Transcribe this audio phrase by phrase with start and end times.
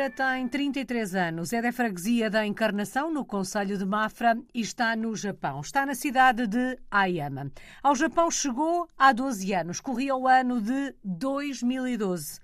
[0.00, 4.96] Oliveira tem 33 anos, é da freguesia da Encarnação, no Conselho de Mafra, e está
[4.96, 5.60] no Japão.
[5.60, 7.52] Está na cidade de Ayama.
[7.82, 12.40] Ao Japão chegou há 12 anos, corria o ano de 2012.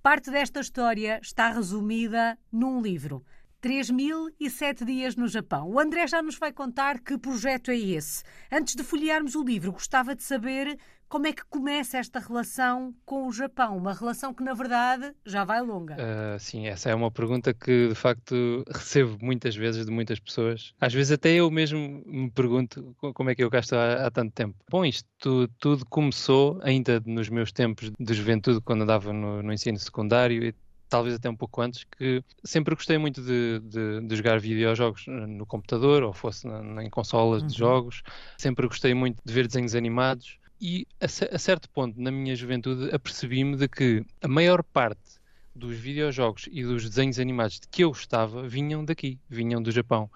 [0.00, 3.24] Parte desta história está resumida num livro.
[3.60, 5.68] 3.007 dias no Japão.
[5.68, 8.22] O André já nos vai contar que projeto é esse.
[8.52, 10.78] Antes de folhearmos o livro, gostava de saber
[11.10, 13.76] como é que começa esta relação com o Japão?
[13.76, 15.96] Uma relação que, na verdade, já vai longa.
[15.96, 20.72] Uh, sim, essa é uma pergunta que, de facto, recebo muitas vezes de muitas pessoas.
[20.80, 24.32] Às vezes até eu mesmo me pergunto como é que eu estou há, há tanto
[24.32, 24.54] tempo.
[24.70, 29.78] Bom, isto tudo começou ainda nos meus tempos de juventude, quando andava no, no ensino
[29.78, 30.54] secundário e
[30.88, 35.44] talvez até um pouco antes, que sempre gostei muito de, de, de jogar videojogos no
[35.44, 37.48] computador ou fosse na, em consolas uhum.
[37.48, 38.02] de jogos.
[38.38, 42.94] Sempre gostei muito de ver desenhos animados e a, a certo ponto na minha juventude
[42.94, 45.18] apercebi-me de que a maior parte
[45.54, 50.10] dos videojogos e dos desenhos animados de que eu gostava vinham daqui, vinham do Japão.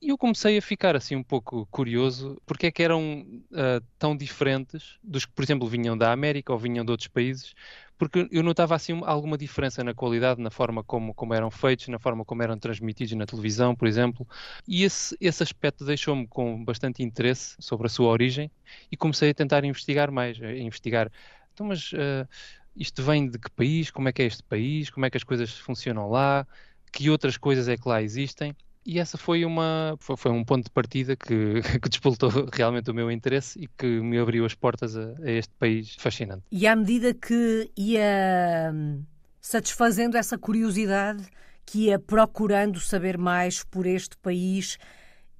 [0.00, 4.16] E eu comecei a ficar assim um pouco curioso porque é que eram uh, tão
[4.16, 7.54] diferentes dos que, por exemplo, vinham da América ou vinham de outros países,
[8.00, 11.98] porque eu notava assim alguma diferença na qualidade, na forma como, como eram feitos, na
[11.98, 14.26] forma como eram transmitidos na televisão, por exemplo,
[14.66, 18.50] e esse, esse aspecto deixou-me com bastante interesse sobre a sua origem
[18.90, 21.12] e comecei a tentar investigar mais, a investigar,
[21.52, 22.26] então mas uh,
[22.74, 25.24] isto vem de que país, como é que é este país, como é que as
[25.24, 26.46] coisas funcionam lá,
[26.90, 30.70] que outras coisas é que lá existem, e essa foi uma foi, um ponto de
[30.70, 35.14] partida que, que despoltou realmente o meu interesse e que me abriu as portas a,
[35.22, 36.42] a, este país fascinante.
[36.50, 39.04] E à medida que ia hum,
[39.40, 41.24] satisfazendo essa curiosidade,
[41.64, 44.78] que ia procurando saber mais por este país,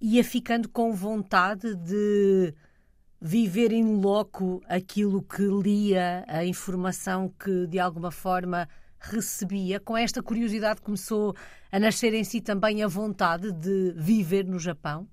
[0.01, 2.55] ia ficando com vontade de
[3.21, 8.69] viver em loco aquilo que lia, a informação que de alguma forma
[9.01, 11.35] recebia, com esta curiosidade começou
[11.73, 15.09] a nascer em si também a vontade de viver no Japão?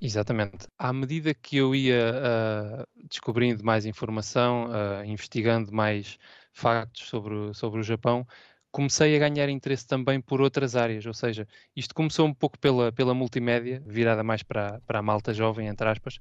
[0.00, 0.66] Exatamente.
[0.78, 6.16] À medida que eu ia uh, descobrindo mais informação, uh, investigando mais
[6.52, 8.24] factos sobre, sobre o Japão,
[8.70, 12.92] comecei a ganhar interesse também por outras áreas, ou seja, isto começou um pouco pela,
[12.92, 16.18] pela multimédia, virada mais para, para a malta jovem, entre aspas,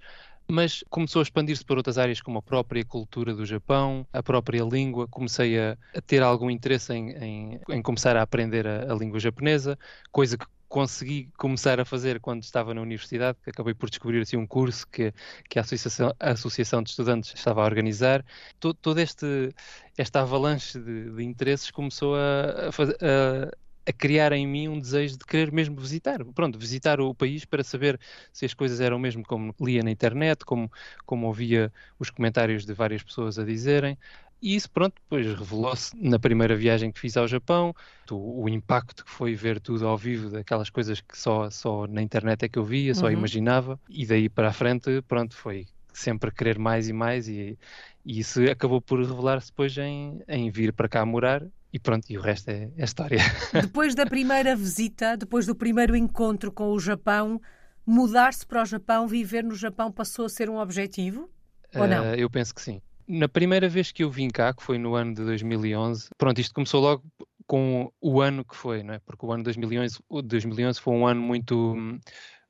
[0.50, 4.64] mas começou a expandir-se por outras áreas como a própria cultura do Japão, a própria
[4.64, 5.08] língua.
[5.08, 9.20] Comecei a, a ter algum interesse em, em, em, começar a aprender a, a língua
[9.20, 9.78] japonesa,
[10.12, 14.46] coisa que consegui começar a fazer quando estava na universidade, acabei por descobrir assim, um
[14.46, 15.14] curso que,
[15.50, 18.26] que a, Associação, a Associação de Estudantes estava a organizar.
[18.60, 19.54] Todo, todo este,
[19.98, 23.52] esta avalanche de, de interesses começou a, a,
[23.88, 27.64] a criar em mim um desejo de querer mesmo visitar, pronto, visitar o país para
[27.64, 27.98] saber
[28.34, 30.70] se as coisas eram mesmo como lia na internet, como,
[31.06, 33.98] como ouvia os comentários de várias pessoas a dizerem.
[34.42, 37.74] E isso, pronto, depois revelou-se na primeira viagem que fiz ao Japão,
[38.12, 42.02] o, o, impacto que foi ver tudo ao vivo, daquelas coisas que só, só na
[42.02, 43.14] internet é que eu via, só uhum.
[43.14, 47.58] imaginava, e daí para a frente, pronto, foi sempre querer mais e mais, e,
[48.06, 51.42] e isso acabou por revelar-se depois em, em vir para cá morar
[51.78, 53.20] e pronto, e o resto é, é história.
[53.54, 57.40] Depois da primeira visita, depois do primeiro encontro com o Japão,
[57.86, 61.30] mudar-se para o Japão, viver no Japão, passou a ser um objetivo?
[61.76, 62.04] Uh, ou não?
[62.04, 62.82] Eh, eu penso que sim.
[63.08, 66.54] Na primeira vez que eu vim cá, que foi no ano de 2011, pronto, isto
[66.54, 67.04] começou logo
[67.46, 69.00] com o ano que foi, não é?
[69.00, 71.76] Porque o ano de 2011, 2011 foi um ano muito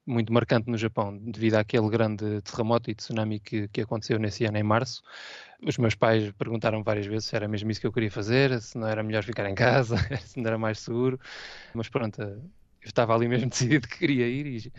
[0.08, 4.58] muito marcante no Japão, devido àquele grande terremoto e tsunami que, que aconteceu nesse ano
[4.58, 5.04] em março.
[5.62, 8.78] Os meus pais perguntaram várias vezes se era mesmo isso que eu queria fazer, se
[8.78, 11.20] não era melhor ficar em casa, se não era mais seguro.
[11.74, 12.42] Mas pronto, eu
[12.86, 14.72] estava ali mesmo decidido que queria ir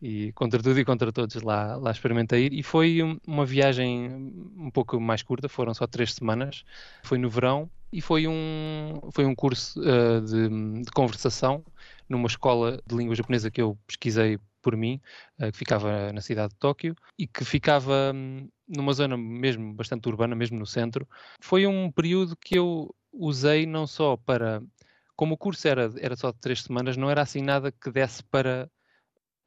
[0.00, 2.54] e, e contra tudo e contra todos lá, lá experimentei ir.
[2.54, 4.10] E foi uma viagem
[4.56, 6.64] um pouco mais curta, foram só três semanas.
[7.02, 11.62] Foi no verão e foi um, foi um curso uh, de, de conversação
[12.08, 15.00] numa escola de língua japonesa que eu pesquisei por mim,
[15.38, 20.08] uh, que ficava na cidade de Tóquio e que ficava um, numa zona mesmo bastante
[20.08, 21.08] urbana, mesmo no centro.
[21.40, 24.62] Foi um período que eu usei não só para.
[25.16, 28.22] Como o curso era, era só de três semanas, não era assim nada que desse
[28.24, 28.70] para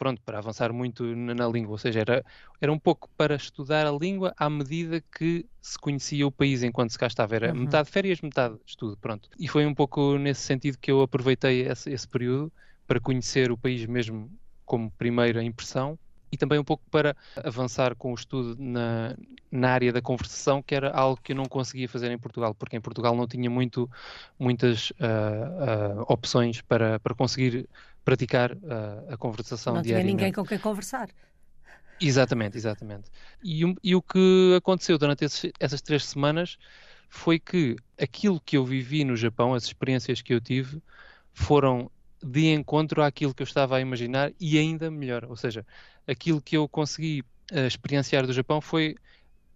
[0.04, 2.25] pronto, para avançar muito na, na, língua, ou seja, era,
[2.60, 6.92] era um pouco para estudar a língua à medida que se conhecia o país enquanto
[6.92, 7.62] se cá estava, era uhum.
[7.62, 9.30] metade férias, metade estudo, pronto.
[9.39, 12.51] E foi um pouco nesse sentido que eu aproveitei esse, esse período
[12.86, 14.30] para conhecer o país mesmo
[14.74, 16.00] como primeira impressão
[16.31, 19.16] e também um pouco para avançar com o estudo na,
[19.52, 22.75] na área da conversação, que era algo que eu não conseguia fazer em Portugal, porque
[22.75, 23.88] em Portugal não tinha muito,
[24.40, 27.70] muitas uh, uh, opções para, para conseguir
[28.04, 30.12] praticar uh, a conversação não diariamente.
[30.12, 31.08] Não tinha ninguém com quem conversar.
[32.02, 33.12] Exatamente, exatamente.
[33.44, 36.58] E, e o que aconteceu durante esses, essas três semanas
[37.10, 40.81] foi que aquilo que eu vivi no Japão, as experiências que eu tive,
[41.31, 41.92] foram
[42.24, 45.25] de encontro àquilo que eu estava a imaginar e ainda melhor.
[45.25, 45.66] Ou seja,
[46.08, 47.22] aquilo que eu consegui
[47.52, 48.96] uh, experienciar do Japão foi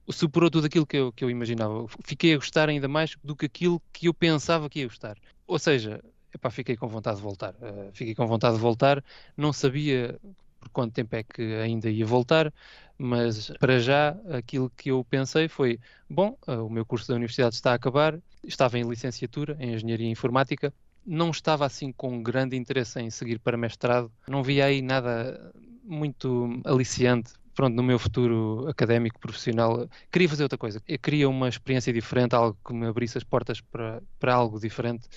[0.10, 1.86] superou tudo aquilo que eu, que eu imaginava.
[2.04, 5.18] Fiquei a gostar ainda mais do que aquilo que eu pensava que ia gostar.
[5.46, 6.04] Ou seja,
[6.34, 7.54] epá, fiquei com vontade de voltar.
[7.56, 9.04] Uh, fiquei com vontade de voltar.
[9.36, 10.19] Não sabia
[10.60, 12.54] por quanto tempo é que ainda ia voltar,
[12.98, 15.80] mas para já aquilo que eu pensei foi:
[16.10, 20.10] bom, uh, o meu curso da universidade está a acabar, estava em licenciatura em Engenharia
[20.10, 20.74] Informática,
[21.07, 26.62] não estava assim com grande interesse em seguir para mestrado, não via aí nada muito
[26.65, 30.80] aliciante pronto, no meu futuro académico, profissional, queria fazer outra coisa.
[30.88, 35.07] Eu queria uma experiência diferente, algo que me abrisse as portas para, para algo diferente.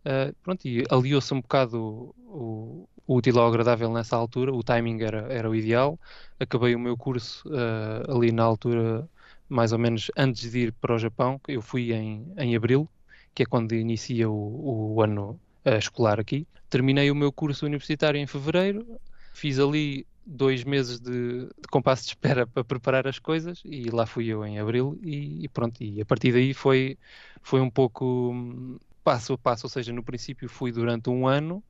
[0.00, 5.02] Uh, pronto, e aliou-se um bocado o, o, útil ao agradável nessa altura, o timing
[5.02, 6.00] era, era o ideal.
[6.38, 9.06] Acabei o meu curso uh, ali na altura,
[9.46, 12.88] mais ou menos antes de ir para o Japão, eu fui em, em abril,
[13.34, 16.46] que é quando inicia o, o ano uh, escolar aqui.
[16.68, 18.86] Terminei o meu curso universitário em fevereiro,
[19.32, 24.06] fiz ali dois meses de, de, compasso de espera para preparar as coisas e lá
[24.06, 26.96] fui eu em abril e, e, pronto, e a partir daí foi,
[27.42, 31.62] foi um pouco hum, passo a passo, ou seja, no princípio fui durante um ano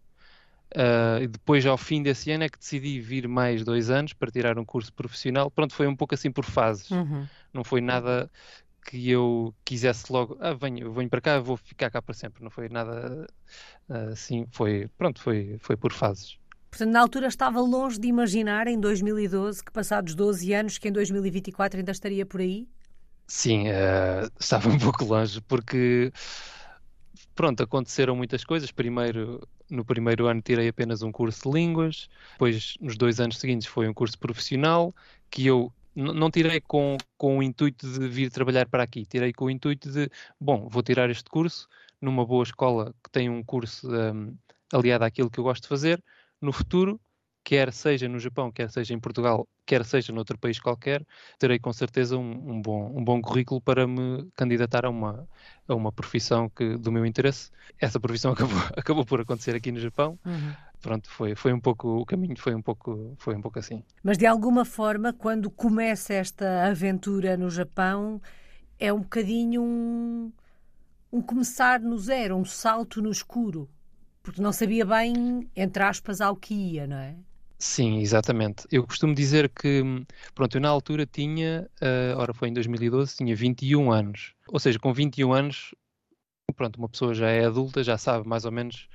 [0.74, 4.30] uh, e depois ao fim desse ano é que decidi vir mais dois anos para
[4.30, 7.26] tirar um curso profissional, pronto, foi um pouco assim por fases, uhum.
[7.54, 8.30] não foi nada
[8.84, 12.50] que eu quisesse logo, ah, venho, venho para cá, vou ficar cá para sempre, não
[12.50, 13.26] foi nada
[13.88, 16.38] uh, assim, foi, pronto, foi, foi por fases.
[16.70, 20.92] Portanto, na altura estava longe de imaginar, em 2012, que passados 12 anos, que em
[20.92, 22.68] 2024 ainda estaria por aí?
[23.26, 26.12] Sim, uh, estava um pouco longe, porque,
[27.34, 28.70] pronto, aconteceram muitas coisas.
[28.70, 33.66] Primeiro, no primeiro ano tirei apenas um curso de línguas, depois, nos dois anos seguintes,
[33.66, 34.94] foi um curso profissional,
[35.28, 39.46] que eu não tirei com, com o intuito de vir trabalhar para aqui, tirei com
[39.46, 40.10] o intuito de,
[40.40, 41.68] bom, vou tirar este curso
[42.00, 44.36] numa boa escola que tem um curso um,
[44.72, 46.02] aliado àquilo que eu gosto de fazer,
[46.40, 47.00] no futuro,
[47.44, 51.04] quer seja no Japão, quer seja em Portugal, quer seja noutro país qualquer,
[51.38, 55.28] terei com certeza um, um, bom, um bom currículo para me candidatar a uma,
[55.66, 57.50] a uma profissão que, do meu interesse.
[57.78, 60.18] Essa profissão acabou, acabou por acontecer aqui no Japão.
[60.24, 60.54] Uhum.
[60.80, 63.84] Pronto, foi, foi um pouco o caminho, foi um pouco, foi um pouco assim.
[64.02, 68.20] Mas de alguma forma, quando começa esta aventura no Japão,
[68.78, 70.32] é um bocadinho um,
[71.12, 73.68] um começar no zero, um salto no escuro
[74.22, 77.16] porque não sabia bem, entre aspas, ao que ia, não é?
[77.58, 78.66] Sim, exatamente.
[78.70, 79.82] Eu costumo dizer que,
[80.34, 84.34] pronto, eu na altura tinha, uh, ora foi em 2012, tinha 21 anos.
[84.48, 85.74] Ou seja, com 21 anos,
[86.56, 88.88] pronto, uma pessoa já é adulta, já sabe mais ou menos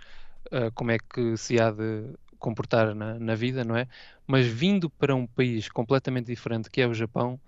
[0.48, 3.88] uh, como é que se há de comportar na, na, vida, não é?
[4.28, 7.40] Mas vindo para um país completamente diferente, que é o Japão,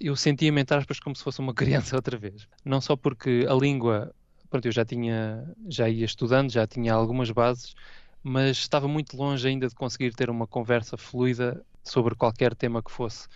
[0.00, 2.48] eu sentia-me, entre aspas, como se fosse uma criança outra vez.
[2.64, 4.12] Não só porque a língua
[4.52, 7.74] pronto, eu já tinha, já ia estudando, já tinha algumas bases,
[8.22, 12.92] mas estava muito longe ainda de conseguir ter uma conversa fluida sobre qualquer tema que
[12.92, 13.26] fosse.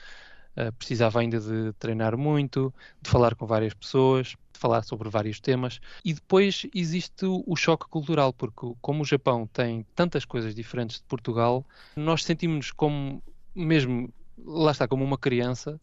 [0.56, 2.73] Uh, precisava ainda de treinar muito,
[3.03, 5.81] de falar com várias pessoas, de falar sobre vários temas.
[6.05, 11.05] E depois existe o choque cultural, porque como o Japão tem tantas coisas diferentes de
[11.05, 11.64] Portugal,
[11.94, 13.23] nós sentimos-nos como,
[13.55, 14.10] mesmo,
[14.44, 15.79] lá está, como uma criança,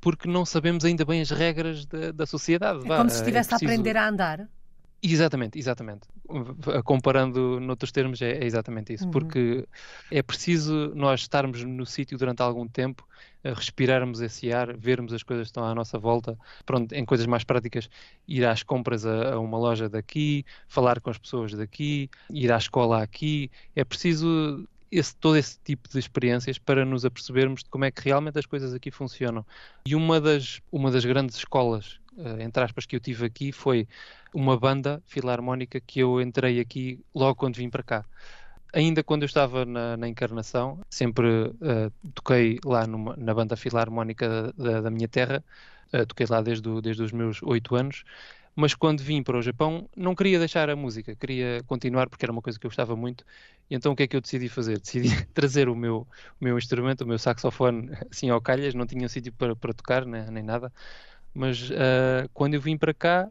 [0.00, 2.80] porque não sabemos ainda bem as regras da, da sociedade.
[2.84, 3.70] É como se estivesse é preciso...
[3.70, 4.48] a aprender a andar.
[5.00, 6.08] Exatamente, exatamente.
[6.84, 9.04] Comparando noutros termos, é, é exatamente isso.
[9.04, 9.10] Uhum.
[9.10, 9.66] Porque
[10.10, 13.06] é preciso nós estarmos no sítio durante algum tempo,
[13.44, 16.36] respirarmos esse ar, vermos as coisas que estão à nossa volta.
[16.66, 17.88] Pronto, em coisas mais práticas,
[18.26, 22.56] ir às compras a, a uma loja daqui, falar com as pessoas daqui, ir à
[22.56, 23.50] escola aqui.
[23.76, 28.02] É preciso esse, todo esse tipo de experiências para nos apercebermos de como é que
[28.02, 29.44] realmente as coisas aqui funcionam.
[29.86, 33.88] E uma das, uma das grandes escolas uh, entre aspas, que eu tive aqui foi
[34.34, 38.04] uma banda filarmónica que eu entrei aqui logo quando vim para cá.
[38.74, 44.52] Ainda quando eu estava na, na Encarnação, sempre uh, toquei lá numa, na banda filarmónica
[44.56, 45.42] da, da minha terra,
[45.92, 48.04] uh, toquei lá desde, o, desde os meus oito anos,
[48.58, 52.32] mas quando vim para o Japão não queria deixar a música, queria continuar porque era
[52.32, 53.24] uma coisa que eu gostava muito.
[53.70, 54.80] E então o que é que eu decidi fazer?
[54.80, 56.08] Decidi trazer o meu,
[56.40, 59.72] o meu instrumento, o meu saxofone, assim ao calhas, não tinha um sítio para, para
[59.72, 60.72] tocar né, nem nada.
[61.32, 63.30] Mas uh, quando eu vim para cá,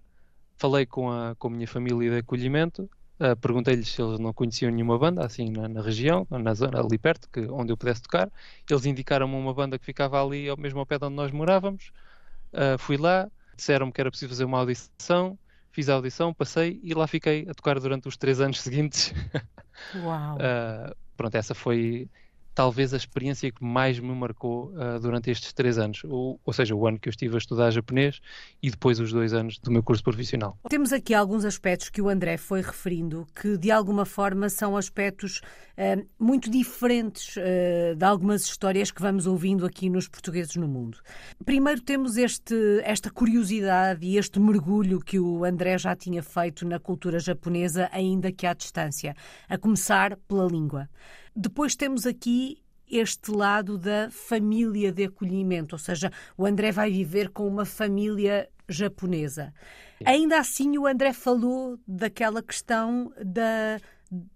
[0.55, 4.71] falei com a, com a minha família de acolhimento, uh, perguntei-lhes se eles não conheciam
[4.71, 8.31] nenhuma banda assim na, na, região, na zona ali perto, que, onde eu pudesse tocar.
[8.69, 11.91] Eles indicaram-me uma banda que ficava ali, ao mesmo ao pé de onde nós morávamos.
[12.53, 15.37] Uh, fui lá, disseram-me que era preciso fazer uma audição,
[15.71, 19.13] fiz a audição, passei e lá fiquei a tocar durante os três anos seguintes.
[19.93, 20.37] Uau!
[21.17, 22.09] pronto, essa foi
[22.57, 26.73] talvez a experiência que mais me marcou uh, durante estes três anos, ou, ou, seja,
[26.73, 28.19] o ano que eu estive a estudar japonês
[28.63, 30.57] e depois os dois anos do meu curso profissional.
[30.67, 35.39] Temos aqui alguns aspectos que o André foi referindo que de alguma forma são aspectos
[35.77, 40.97] uh, muito diferentes uh, de algumas histórias que vamos ouvindo aqui nos Portugueses no Mundo.
[41.45, 46.79] Primeiro temos este, esta curiosidade e este mergulho que o André já tinha feito na
[46.79, 49.15] cultura japonesa, ainda que à distância,
[49.47, 50.89] a começar pela língua.
[51.39, 57.29] Depois temos aqui este lado da família de acolhimento, ou seja, o André vai viver
[57.29, 59.53] com uma família japonesa.
[60.03, 63.79] Ainda assim, o André falou daquela questão da,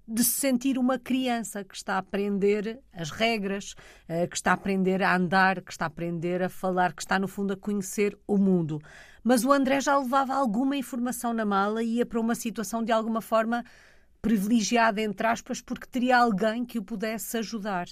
[0.07, 3.73] de se sentir uma criança que está a aprender as regras,
[4.07, 7.17] eh, que está a aprender a andar, que está a aprender a falar, que está,
[7.17, 8.79] no fundo, a conhecer o mundo.
[9.23, 12.91] Mas o André já levava alguma informação na mala e ia para uma situação de
[12.91, 13.65] alguma forma
[14.21, 17.87] privilegiada, entre aspas, porque teria alguém que o pudesse ajudar.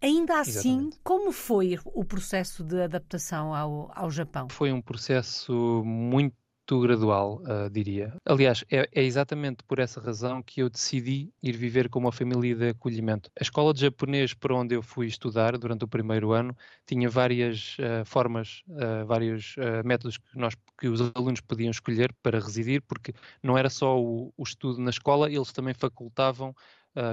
[0.00, 1.00] Ainda assim, Exatamente.
[1.02, 4.48] como foi o processo de adaptação ao, ao Japão?
[4.50, 6.36] Foi um processo muito
[6.68, 8.12] muito gradual, uh, diria.
[8.24, 12.56] Aliás, é, é, exatamente por essa razão que eu decidi ir viver com uma família
[12.56, 13.30] de acolhimento.
[13.38, 17.76] A escola de japonês para onde eu fui estudar durante o primeiro ano tinha várias
[17.78, 19.54] uh, formas, uh, vários
[19.84, 24.32] métodos que, nós, que os alunos podiam escolher para residir, porque não era só o,
[24.36, 26.54] o estudo na escola, eles também facultavam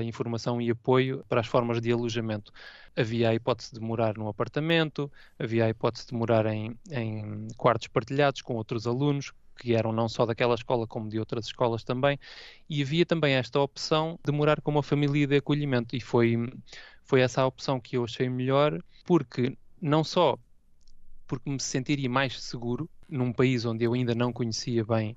[0.06, 2.54] informação e apoio para as formas de alojamento.
[2.96, 7.90] Havia a hipótese de morar num apartamento, havia a hipótese de morar em, em quartos
[7.90, 12.20] partilhados com outros alunos, que eram não só daquela escola como de outras escolas também,
[12.70, 16.36] e havia também esta opção de morar com uma família de acolhimento, e foi,
[17.04, 20.38] foi essa a opção que eu achei melhor, porque não só
[21.28, 25.16] porque me sentiria mais seguro num país onde eu ainda não conhecia bem,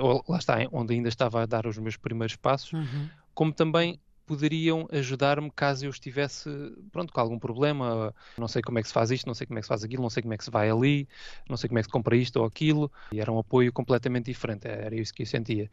[0.00, 3.08] ou, lá está, onde ainda estava a dar os meus primeiros passos, uhum.
[3.34, 6.48] como também poderiam ajudar-me caso eu estivesse
[6.90, 8.14] pronto, com algum problema.
[8.36, 9.84] Não sei como é que se faz isto, não sei como é que se faz
[9.84, 11.08] aquilo, não sei como é que se vai ali,
[11.48, 12.90] não sei como é que se compra isto ou aquilo.
[13.12, 15.70] E era um apoio completamente diferente, era isso que eu sentia.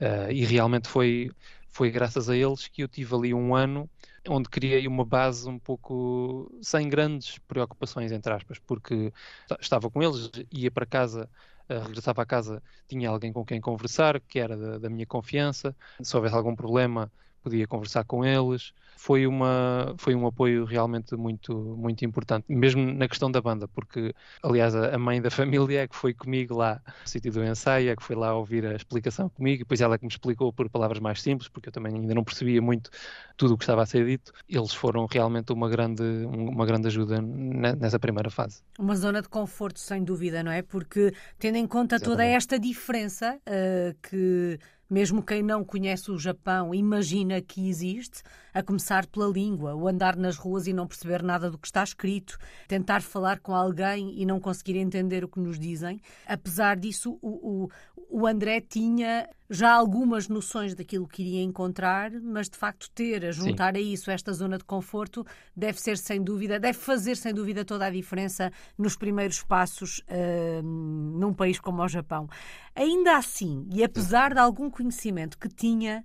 [0.00, 1.30] Uh, e realmente foi,
[1.68, 3.88] foi graças a eles que eu tive ali um ano
[4.28, 9.12] onde criei uma base um pouco sem grandes preocupações, entre aspas, porque
[9.60, 11.28] estava com eles, ia para casa
[11.70, 15.76] Uh, regressava a casa, tinha alguém com quem conversar, que era da, da minha confiança.
[16.02, 18.72] Se houvesse algum problema, podia conversar com eles.
[18.96, 24.14] Foi, uma, foi um apoio realmente muito, muito importante, mesmo na questão da banda, porque,
[24.42, 27.96] aliás, a mãe da família é que foi comigo lá no sítio do ensaio, é
[27.96, 30.68] que foi lá ouvir a explicação comigo, e depois ela é que me explicou por
[30.68, 32.90] palavras mais simples, porque eu também ainda não percebia muito
[33.38, 34.32] tudo o que estava a ser dito.
[34.46, 38.62] Eles foram realmente uma grande, uma grande ajuda nessa primeira fase.
[38.78, 40.60] Uma zona de conforto, sem dúvida, não é?
[40.60, 42.18] Porque, tendo em conta Exatamente.
[42.18, 44.58] toda esta diferença uh, que
[44.90, 50.16] mesmo quem não conhece o Japão imagina que existe, a começar pela língua, o andar
[50.16, 54.26] nas ruas e não perceber nada do que está escrito, tentar falar com alguém e
[54.26, 56.00] não conseguir entender o que nos dizem.
[56.26, 57.70] Apesar disso, o, o,
[58.10, 63.32] o André tinha já algumas noções daquilo que iria encontrar, mas de facto ter a
[63.32, 63.80] juntar Sim.
[63.80, 65.24] a isso esta zona de conforto
[65.56, 70.62] deve ser sem dúvida, deve fazer sem dúvida toda a diferença nos primeiros passos uh,
[70.62, 72.28] num país como o Japão.
[72.74, 76.04] Ainda assim, e apesar de algum conhecimento que tinha,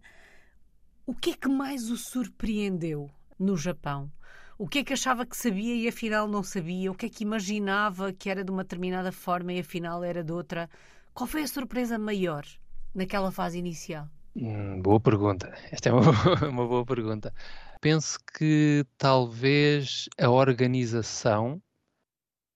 [1.06, 4.12] o que é que mais o surpreendeu no Japão?
[4.58, 6.90] O que é que achava que sabia e afinal não sabia?
[6.90, 10.32] O que é que imaginava que era de uma determinada forma e afinal era de
[10.32, 10.70] outra?
[11.16, 12.44] Qual foi a surpresa maior
[12.94, 14.10] naquela fase inicial?
[14.36, 15.58] Hum, boa pergunta.
[15.72, 16.12] Esta é uma,
[16.50, 17.34] uma boa pergunta.
[17.80, 21.62] Penso que talvez a organização,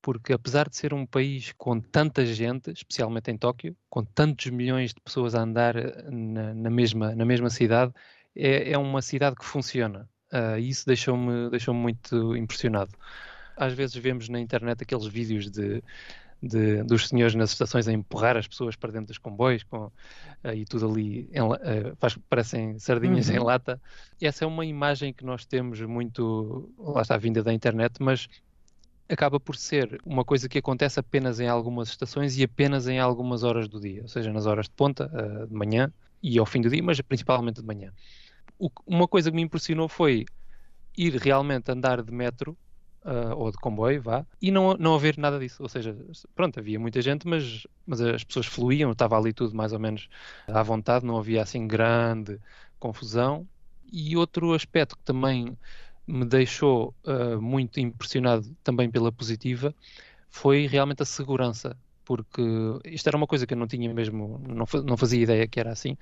[0.01, 4.93] porque apesar de ser um país com tanta gente, especialmente em Tóquio, com tantos milhões
[4.93, 7.93] de pessoas a andar eh, na, na mesma, na mesma cidade,
[8.35, 10.09] é, é uma cidade que funciona.
[10.33, 12.91] Uh, isso deixou-me deixou muito impressionado.
[13.55, 15.81] Às vezes vemos na internet aqueles vídeos de
[16.41, 19.91] de, dos senhores nas estações a empurrar as pessoas para dentro dos comboios com, uh,
[20.53, 21.58] e tudo ali em, uh,
[22.00, 23.36] faz, parecem sardinhas uhum.
[23.36, 23.81] em lata.
[24.22, 28.27] Essa é uma imagem que nós temos muito, lá está, vinda da internet, mas
[29.10, 33.43] acaba por ser uma coisa que acontece apenas em algumas estações e apenas em algumas
[33.43, 35.91] horas do dia, ou seja, nas horas de ponta, uh, de manhã
[36.22, 37.91] e ao fim do dia, mas principalmente de manhã.
[38.58, 40.25] O, uma coisa que me impressionou foi
[40.98, 42.58] ir realmente andar de metro
[43.06, 45.62] uh, ou de comboio, vá, e não, não haver nada disso.
[45.63, 45.96] Ou seja,
[46.36, 50.10] pronto, havia muita gente, mas, mas as pessoas fluíam, estava ali tudo mais ou menos
[50.48, 52.39] à vontade, não havia assim grande
[52.79, 53.48] confusão.
[53.91, 55.58] E outro aspecto que também
[56.06, 59.74] me deixou uh, muito impressionado também pela positiva
[60.29, 61.77] foi realmente a segurança
[62.10, 62.41] porque
[62.86, 65.72] isto era uma coisa que eu não tinha mesmo, não, não fazia ideia que era
[65.72, 65.96] assim,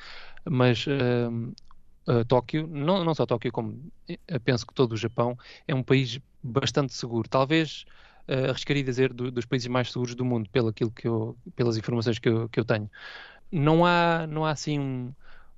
[0.46, 1.54] mas uh,
[2.10, 3.92] uh, Tóquio, não, não só Tóquio, como
[4.46, 5.38] penso que todo o Japão,
[5.68, 7.28] é um país bastante seguro.
[7.30, 7.86] Talvez
[8.28, 11.78] uh, arriscaria dizer do, dos países mais seguros do mundo, pelo aquilo que eu, pelas
[11.78, 12.90] informações que eu, que eu tenho.
[13.52, 15.14] Não há, não há assim um,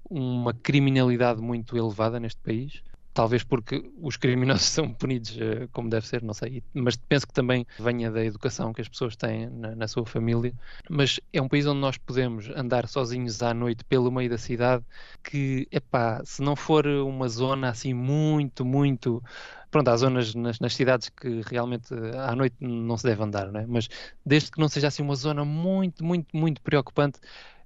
[0.09, 6.07] uma criminalidade muito elevada neste país talvez porque os criminosos são punidos uh, como deve
[6.07, 9.75] ser, não sei, mas penso que também venha da educação que as pessoas têm na,
[9.75, 10.53] na, sua família.
[10.89, 14.83] Mas é um país onde nós podemos andar sozinhos à noite pelo meio da cidade,
[15.23, 19.23] que, epá, se não for uma zona assim muito, muito.
[19.71, 23.59] Pronto, há zonas nas, nas cidades que realmente à noite não se deve andar, não
[23.59, 23.67] é?
[23.67, 23.87] mas
[24.25, 27.19] desde que não seja assim uma zona muito, muito, muito preocupante,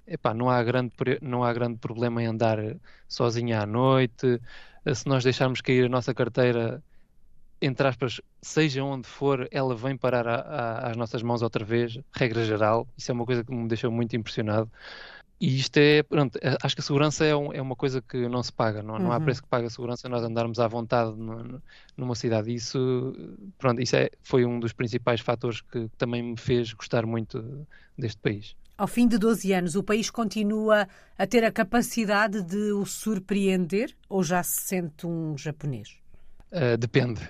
[0.06, 2.58] epá, não há grande, não há grande problema em andar
[3.08, 4.38] sozinho à noite
[4.92, 6.82] se nós deixarmos cair a nossa carteira,
[7.60, 11.98] entre aspas, seja onde for, ela vem parar a, a, às nossas mãos outra vez,
[12.12, 12.86] regra geral.
[12.96, 14.70] Isso é uma coisa que me deixou muito impressionado.
[15.40, 18.28] E isto é, pronto, é, acho que a segurança é, um, é uma coisa que
[18.28, 19.24] não se paga, não, não há uhum.
[19.24, 21.62] preço que pague a segurança nós andarmos à vontade no,
[21.96, 22.54] numa cidade.
[22.54, 23.14] Isso,
[23.58, 27.66] pronto, isso é, foi um dos principais fatores que também me fez gostar muito
[27.98, 28.56] deste país.
[28.76, 33.94] Ao fim de 12 anos, o país continua a ter a capacidade de o surpreender
[34.08, 35.96] ou já se sente um japonês?
[36.50, 37.20] Uh, depende.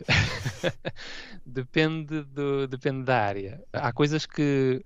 [1.45, 3.63] depende, do, depende da área.
[3.75, 4.83] Há coisas que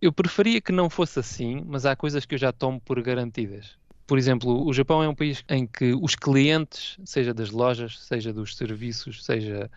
[0.00, 3.76] eu preferia que não fosse assim, mas há coisas que eu já tomo por garantidas.
[4.06, 8.32] Por exemplo, o Japão é um país em que os clientes, seja das lojas, seja
[8.32, 9.70] dos serviços, seja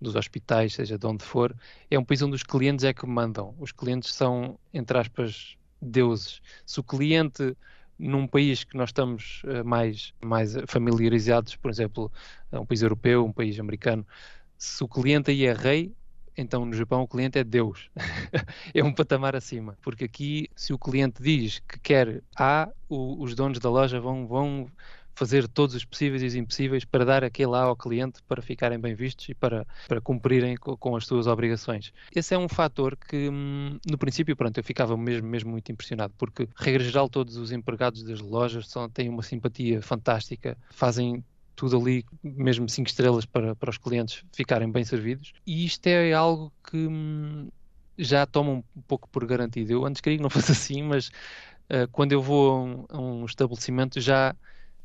[0.00, 1.54] dos hospitais, seja de onde for,
[1.88, 3.54] é um país onde os clientes é que mandam.
[3.58, 6.40] Os clientes são, entre aspas, deuses.
[6.66, 7.56] Se o cliente
[7.98, 12.12] num país que nós estamos uh, mais, mais familiarizados, por exemplo,
[12.52, 14.06] um país europeu, um país americano,
[14.56, 15.92] se o cliente aí é rei,
[16.36, 17.90] então no Japão o cliente é Deus.
[18.72, 19.76] é um patamar acima.
[19.82, 24.26] Porque aqui, se o cliente diz que quer A, o, os donos da loja vão,
[24.26, 24.70] vão
[25.18, 28.78] fazer todos os possíveis e os impossíveis para dar aquele lá ao cliente para ficarem
[28.78, 31.92] bem vistos e para, para cumprirem com, as suas obrigações.
[32.14, 36.14] Esse é um fator que, hum, no princípio, pronto, eu ficava mesmo, mesmo muito impressionado,
[36.16, 41.24] porque, regra geral, todos os empregados das lojas são, têm uma simpatia fantástica, fazem
[41.56, 45.32] tudo ali, mesmo cinco estrelas para, para os clientes ficarem bem servidos.
[45.44, 47.48] E isto é algo que hum,
[47.98, 49.72] já tomo um pouco por garantido.
[49.72, 53.00] Eu antes queria que não fosse assim, mas uh, quando eu vou a um, a
[53.00, 54.32] um estabelecimento já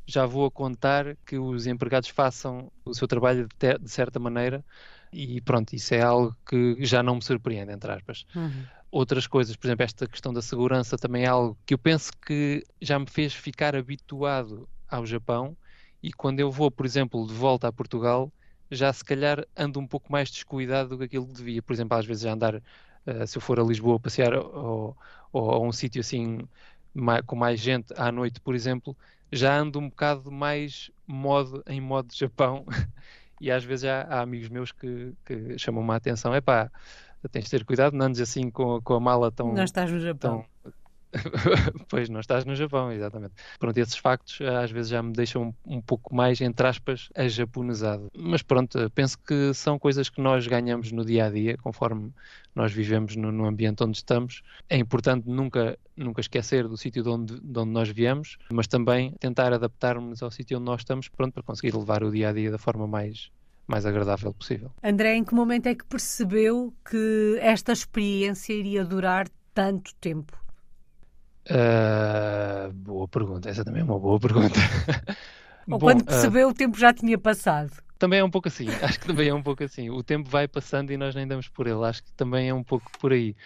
[0.06, 4.64] já vou a contar que os empregados façam o seu trabalho de, de certa maneira
[5.12, 8.26] e pronto, isso é algo que já não me surpreende, entre aspas.
[8.34, 8.64] Uhum.
[8.90, 12.64] Outras coisas, por exemplo, esta questão da segurança também é algo que eu penso que
[12.80, 15.56] já me fez ficar habituado ao Japão
[16.02, 18.32] e quando eu vou, por exemplo, de volta a Portugal,
[18.70, 21.62] já se calhar ando um pouco mais descuidado do que aquilo que devia.
[21.62, 24.96] Por exemplo, às vezes já andar, uh, se eu for a Lisboa passear ou,
[25.32, 26.40] ou a um sítio assim
[27.26, 28.96] com mais gente à noite, por exemplo,
[29.32, 32.64] já ando um bocado mais modo, em modo Japão.
[33.40, 36.34] e às vezes há, há amigos meus que, que chamam-me a atenção.
[36.34, 36.70] É pá,
[37.30, 39.52] tens de ter cuidado, não andes assim com, com a mala tão.
[39.52, 40.38] Não estás no Japão.
[40.38, 40.46] Tão,
[41.88, 43.34] pois, não estás no Japão, exatamente.
[43.58, 47.08] Pronto, esses factos eh, às vezes já me deixam um, um pouco mais, entre aspas,
[47.14, 48.10] ajaponesado.
[48.16, 52.12] Mas pronto, eh, penso que são coisas que nós ganhamos no dia a dia, conforme
[52.54, 54.42] nós vivemos no, no ambiente onde estamos.
[54.68, 59.12] É importante nunca, nunca esquecer do sítio de onde, de onde nós viemos, mas também
[59.18, 62.50] tentar adaptarmos ao sítio onde nós estamos, pronto, para conseguir levar o dia a dia
[62.50, 63.30] da forma mais,
[63.66, 64.70] mais agradável possível.
[64.82, 70.43] André, em que momento é que percebeu que esta experiência iria durar tanto tempo?
[71.50, 74.58] Uh, boa pergunta, essa também é uma boa pergunta.
[75.70, 77.72] Ou Bom, quando ah, percebeu, uh, o tempo já tinha passado.
[77.98, 79.90] Também é um pouco assim, acho que também é um pouco assim.
[79.90, 82.64] O tempo vai passando e nós nem damos por ele, acho que também é um
[82.64, 83.36] pouco por aí.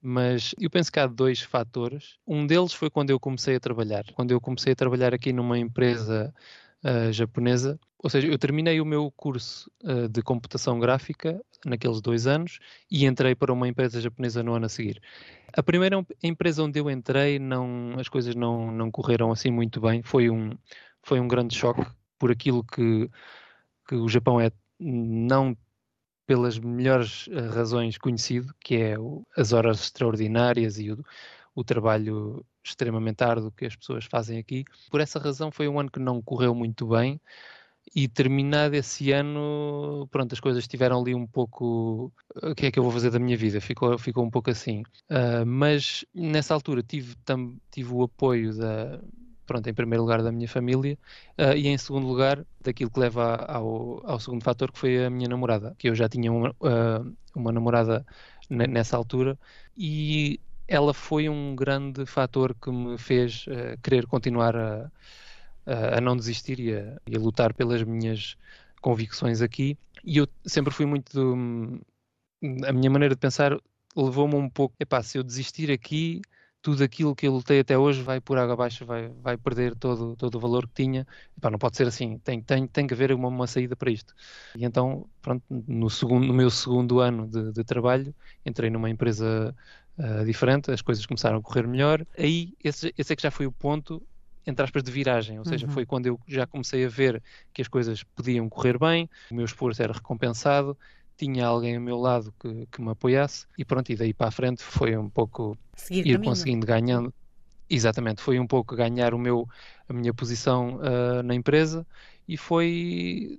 [0.00, 2.18] Mas eu penso que há dois fatores.
[2.26, 4.04] Um deles foi quando eu comecei a trabalhar.
[4.14, 6.32] Quando eu comecei a trabalhar aqui numa empresa
[6.84, 12.26] uh, japonesa, ou seja, eu terminei o meu curso uh, de computação gráfica naqueles dois
[12.26, 15.02] anos e entrei para uma empresa japonesa no ano a seguir.
[15.52, 20.02] A primeira empresa onde eu entrei, não, as coisas não, não correram assim muito bem.
[20.02, 20.50] Foi um,
[21.02, 21.84] foi um grande choque
[22.18, 23.10] por aquilo que,
[23.88, 25.56] que o Japão é, não
[26.24, 28.96] pelas melhores eh, razões conhecido, que é
[29.34, 31.02] as horas extraordinárias e o,
[31.54, 34.64] o trabalho extremamente árduo que as pessoas fazem aqui.
[34.90, 37.18] Por essa razão foi um ano que não correu muito bem
[37.94, 42.12] e terminado esse ano, pronto, as coisas estiveram ali um pouco.
[42.42, 43.60] O que é que eu vou fazer da minha vida?
[43.60, 44.82] Ficou, ficou um pouco assim.
[45.10, 49.00] Uh, mas nessa altura tive, tam, tive o apoio da.
[49.46, 50.98] Pronto, em primeiro lugar da minha família
[51.38, 55.10] uh, e em segundo lugar daquilo que leva ao, ao segundo fator que foi a
[55.10, 58.04] minha namorada, que eu já tinha uma, uh, uma namorada
[58.50, 59.38] nessa altura
[59.74, 63.46] e ela foi um grande fator que me fez
[63.82, 64.92] querer continuar a,
[65.68, 68.36] a, não desistir e a, e a, lutar pelas minhas
[68.80, 69.76] convicções aqui.
[70.04, 71.12] E eu sempre fui muito.
[71.12, 71.80] Do,
[72.66, 73.58] a minha maneira de pensar
[73.96, 74.74] levou-me um pouco.
[74.80, 76.22] Epá, se eu desistir aqui,
[76.62, 80.16] tudo aquilo que eu lutei até hoje vai por água abaixo, vai, vai perder todo,
[80.16, 81.06] todo o valor que tinha.
[81.36, 84.14] Epá, não pode ser assim, tem, tem, tem que haver uma, uma saída para isto.
[84.56, 89.54] E então, pronto, no, segundo, no meu segundo ano de, de trabalho, entrei numa empresa
[89.98, 92.06] uh, diferente, as coisas começaram a correr melhor.
[92.16, 94.02] Aí, esse, esse é que já foi o ponto
[94.48, 95.72] entre aspas, de viragem, ou seja, uhum.
[95.72, 99.44] foi quando eu já comecei a ver que as coisas podiam correr bem, o meu
[99.44, 100.76] esforço era recompensado,
[101.18, 104.30] tinha alguém ao meu lado que, que me apoiasse e pronto, e daí para a
[104.30, 106.30] frente foi um pouco Seguir ir caminho.
[106.30, 107.12] conseguindo ganhando.
[107.68, 109.46] Exatamente, foi um pouco ganhar o meu,
[109.86, 111.86] a minha posição uh, na empresa
[112.26, 113.38] e foi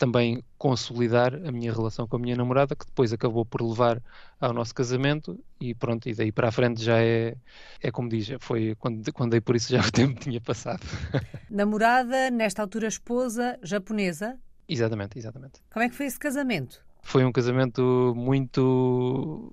[0.00, 4.02] também consolidar a minha relação com a minha namorada, que depois acabou por levar
[4.40, 7.36] ao nosso casamento e pronto, e daí para a frente já é,
[7.82, 10.80] é como diz, foi quando, quando dei por isso já o tempo tinha passado.
[11.50, 14.38] Namorada, nesta altura esposa, japonesa?
[14.66, 15.60] Exatamente, exatamente.
[15.70, 16.82] Como é que foi esse casamento?
[17.02, 19.52] Foi um casamento muito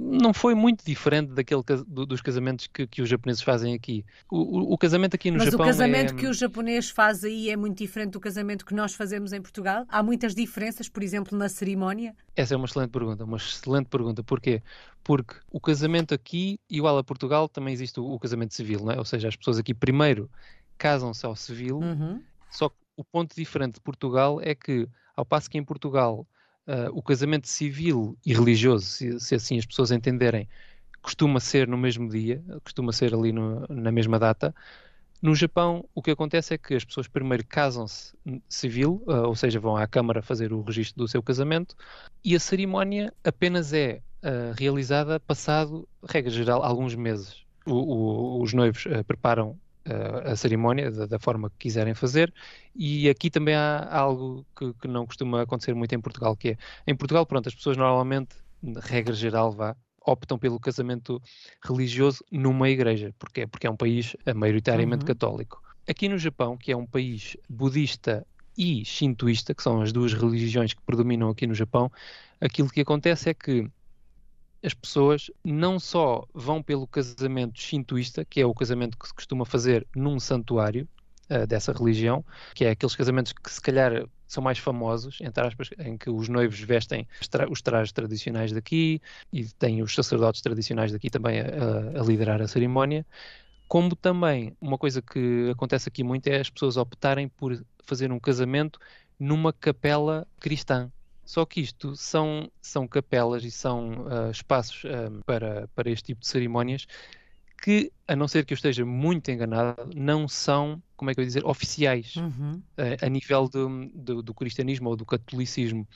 [0.00, 4.04] não foi muito diferente daquele dos casamentos que, que os japoneses fazem aqui.
[4.30, 5.66] O, o, o casamento aqui no Mas Japão.
[5.66, 6.16] Mas o casamento é...
[6.16, 9.84] que o japonês faz aí é muito diferente do casamento que nós fazemos em Portugal?
[9.88, 12.14] Há muitas diferenças, por exemplo, na cerimónia?
[12.34, 14.24] Essa é uma excelente pergunta, uma excelente pergunta.
[14.24, 14.62] Porquê?
[15.04, 18.98] Porque o casamento aqui, igual a Portugal, também existe o, o casamento civil, não é?
[18.98, 20.30] Ou seja, as pessoas aqui primeiro
[20.78, 22.22] casam-se ao civil, uhum.
[22.50, 26.26] só que o ponto diferente de Portugal é que, ao passo que em Portugal
[26.66, 30.48] uh, o casamento civil e religioso, se, se, assim as pessoas entenderem,
[31.02, 34.54] costuma ser no mesmo dia, costuma ser ali no, na mesma data.
[35.22, 38.14] No Japão, o que acontece é que as pessoas primeiro casam-se
[38.48, 41.74] civil, uh, ou seja, vão à Câmara fazer o registro do seu casamento,
[42.24, 47.44] e a cerimónia apenas é uh, realizada passado, regra geral, alguns meses.
[47.66, 49.58] O, o, os noivos preparam
[50.24, 52.32] a cerimónia da, forma que quiserem fazer.
[52.74, 56.56] E aqui também há algo que, que, não costuma acontecer muito em Portugal, que é,
[56.86, 58.36] em Portugal, pronto, as pessoas normalmente,
[58.82, 61.20] regra geral, vá, optam pelo casamento
[61.62, 63.14] religioso numa igreja.
[63.18, 63.46] Porquê?
[63.46, 65.06] Porque é um país maioritariamente uhum.
[65.06, 65.62] católico.
[65.88, 70.74] Aqui no Japão, que é um país budista e shintoísta, que são as duas religiões
[70.74, 71.90] que predominam aqui no Japão,
[72.40, 73.66] aquilo que acontece é que
[74.62, 79.44] as pessoas não só vão pelo casamento shintoísta, que é o casamento que se costuma
[79.44, 80.88] fazer num santuário
[81.30, 85.70] uh, dessa religião, que é aqueles casamentos que se calhar são mais famosos, entre aspas,
[85.78, 87.06] em que os noivos vestem
[87.50, 89.00] os trajes tradicionais daqui
[89.32, 93.04] e têm os sacerdotes tradicionais daqui também a, a liderar a cerimónia.
[93.66, 98.20] Como também, uma coisa que acontece aqui muito é as pessoas optarem por fazer um
[98.20, 98.78] casamento
[99.18, 100.90] numa capela cristã.
[101.30, 106.22] Só que isto são, são capelas e são uh, espaços uh, para, para este tipo
[106.22, 106.88] de cerimónias
[107.62, 111.22] que, a não ser que eu esteja muito enganado, não são, como é que eu
[111.22, 112.60] ia dizer, oficiais uhum.
[112.76, 115.86] uh, a nível do, do, do, cristianismo ou do catolicismo.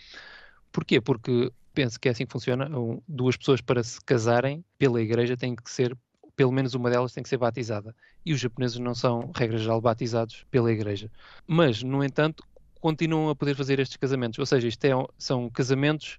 [0.71, 1.01] Porquê?
[1.01, 2.71] Porque penso que é assim que funciona.
[3.09, 5.99] Duas pessoas para se casarem pela igreja têm que ser,
[6.37, 7.93] pelo menos uma delas tem que ser batizada.
[8.25, 11.11] E os japoneses não são, regra geral, batizados pela igreja.
[11.45, 12.45] Mas, no entanto,
[12.85, 14.39] continuam a poder fazer estes casamentos.
[14.39, 16.19] Ou seja, isto é, são casamentos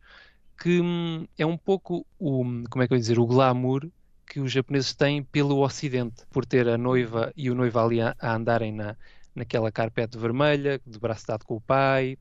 [0.59, 3.87] que hum, é um pouco o, como é que eu ia dizer, o glamour
[4.25, 8.15] que os japoneses têm pelo Ocidente, por ter a noiva e o noivo ali a,
[8.19, 8.95] a andarem na,
[9.35, 12.17] naquela carpete vermelha, de braço dado com o pai,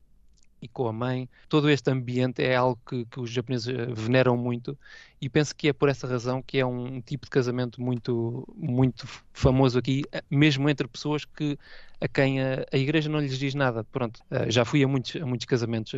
[0.61, 1.29] e com a mãe.
[1.49, 4.77] Todo este ambiente é algo que, que, os japoneses eh, veneram muito
[5.21, 9.07] e penso que é por essa razão que é um tipo de casamento muito, muito
[9.33, 11.57] famoso aqui, eh, mesmo entre pessoas que
[12.01, 13.83] a quem a, a igreja não lhes diz nada.
[13.83, 15.93] Pronto, eh, já fui a muitos, a muitos casamentos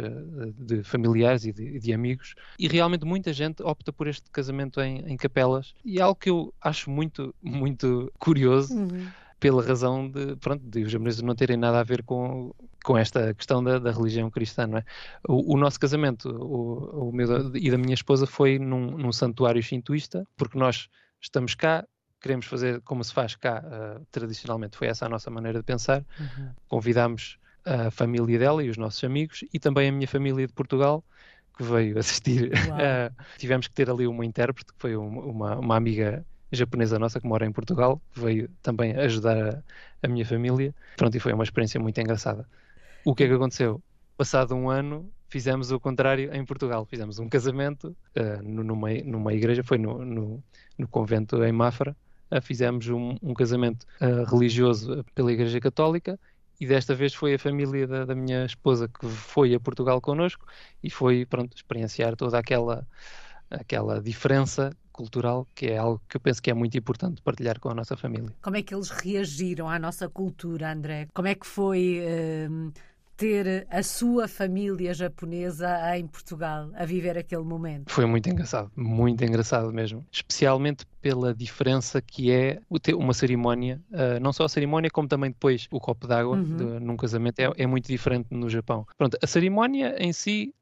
[0.58, 5.00] de familiares e de, de, amigos e realmente muita gente opta por este casamento em,
[5.08, 8.76] em capelas e é algo que eu acho muito, muito curioso.
[8.76, 9.08] Uhum
[9.40, 13.34] pela razão de, pronto, de os japoneses não terem nada a ver com, com esta
[13.34, 14.84] questão da, da religião cristã, não é?
[15.28, 19.62] O, o nosso casamento o, o meu e da minha esposa foi num, num santuário
[19.62, 20.90] shintoísta, porque nós
[21.22, 21.86] estamos cá,
[22.20, 26.04] queremos fazer como se faz cá uh, tradicionalmente, foi essa a nossa maneira de pensar.
[26.20, 26.52] Uhum.
[26.68, 31.04] Convidámos a família dela e os nossos amigos e também a minha família de Portugal
[31.56, 32.52] que veio assistir.
[32.54, 37.20] Uh, tivemos que ter ali uma intérprete, que foi uma, uma, uma amiga japonesa nossa
[37.20, 39.64] que mora em Portugal, veio também ajudar a,
[40.04, 40.74] a, minha família.
[40.96, 42.48] Pronto, e foi uma experiência muito engraçada.
[43.04, 43.82] O que é que aconteceu?
[44.18, 46.86] Passado um ano, fizemos o contrário em Portugal.
[46.86, 50.44] Fizemos um casamento uh, numa, numa igreja, foi no, no,
[50.78, 51.96] no convento em Mafra.
[52.32, 56.20] Uh, fizemos um, um casamento uh, religioso pela Igreja Católica
[56.60, 60.46] e desta vez foi a família da, da, minha esposa que foi a Portugal connosco
[60.84, 62.86] e foi, pronto, experienciar toda aquela
[63.50, 67.70] aquela diferença cultural, que é algo que eu penso que é muito importante partilhar com
[67.70, 68.34] a nossa família.
[68.42, 71.08] Como é que eles reagiram à nossa cultura, André?
[71.14, 72.74] Como é que foi uh,
[73.16, 77.92] ter a sua família japonesa em Portugal a viver aquele momento?
[77.92, 80.04] Foi muito engraçado, muito engraçado mesmo.
[80.12, 82.60] Especialmente pela diferença que é
[82.96, 86.80] uma cerimónia, uh, não só a cerimónia, como também depois o copo d'água uhum.
[86.80, 88.86] num casamento é, é muito diferente no Japão.
[88.98, 90.54] Pronto, a cerimónia em si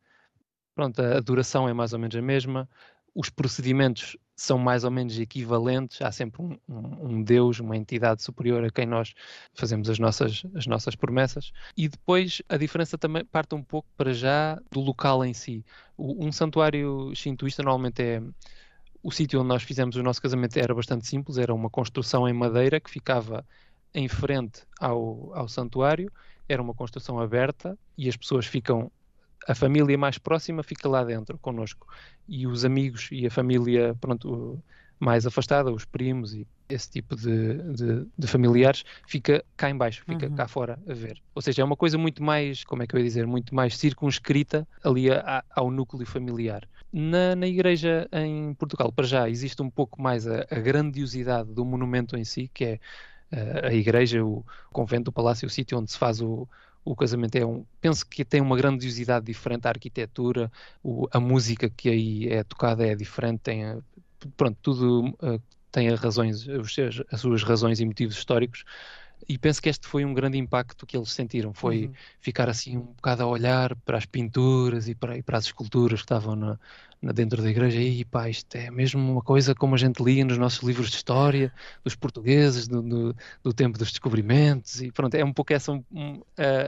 [0.76, 2.69] Pronto, a duração é mais ou menos a mesma,
[3.15, 8.21] os procedimentos são mais ou menos equivalentes, há sempre um, um, um, Deus, uma entidade
[8.21, 9.13] superior a quem nós
[9.54, 11.54] fazemos as nossas, as nossas promessas.
[11.78, 15.63] E depois a diferença também parte um pouco para já do local em si.
[15.95, 18.21] O, um santuário shintoísta normalmente é.
[19.02, 22.34] O sítio onde nós fizemos o nosso casamento era bastante simples, era uma construção em
[22.34, 23.45] madeira que ficava
[23.93, 26.12] em frente ao, ao santuário,
[26.50, 28.91] era uma construção aberta e as pessoas ficam
[29.48, 31.88] a família mais próxima fica lá dentro connosco
[32.28, 34.62] e os amigos e a família pronto
[35.00, 40.28] mais afastada, os primos e esse tipo de, de, de familiares fica cá embaixo, fica
[40.28, 40.36] uhum.
[40.36, 41.21] cá fora a ver.
[41.36, 43.78] Ou seja, é uma coisa muito mais, como é que eu ia dizer, muito mais
[43.78, 46.67] circunscrita ali a, ao núcleo familiar.
[46.91, 51.63] Na, na igreja em Portugal, para já, existe um pouco mais a, a grandiosidade do
[51.65, 52.80] monumento em si, que é
[53.32, 56.48] uh, a igreja, o convento, o palácio, o sítio onde se faz o,
[56.86, 57.65] o casamento é um.
[57.82, 60.52] Penso que tem uma grandiosidade diferente, a arquitetura,
[60.84, 63.82] o, a música que aí é tocada é diferente, tem.
[64.38, 66.48] Pronto, tudo uh, tem razões,
[67.12, 68.63] as suas razões e motivos históricos.
[69.28, 71.54] E penso que este foi um grande impacto que eles sentiram.
[71.54, 71.93] Foi uhum.
[72.19, 76.01] ficar assim um bocado a olhar para as pinturas e para, e para as esculturas
[76.01, 76.60] que estavam na,
[77.13, 80.38] dentro da igreja, e pá, isto é mesmo uma coisa como a gente lia nos
[80.38, 81.51] nossos livros de história,
[81.84, 85.84] dos portugueses, do, do, do tempo dos descobrimentos, e pronto, é um pouco essa um,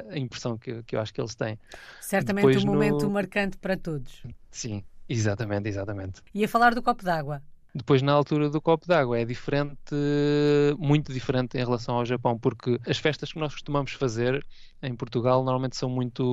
[0.10, 1.58] a impressão que, que eu acho que eles têm.
[2.02, 3.12] Certamente Depois, um momento no...
[3.12, 4.24] marcante para todos.
[4.52, 6.22] Sim, exatamente, exatamente.
[6.34, 7.42] E a falar do copo d'água?
[7.78, 9.94] Depois, na altura do copo d'água, é diferente,
[10.80, 14.44] muito diferente em relação ao Japão, porque as festas que nós costumamos fazer
[14.82, 16.24] em Portugal normalmente são muito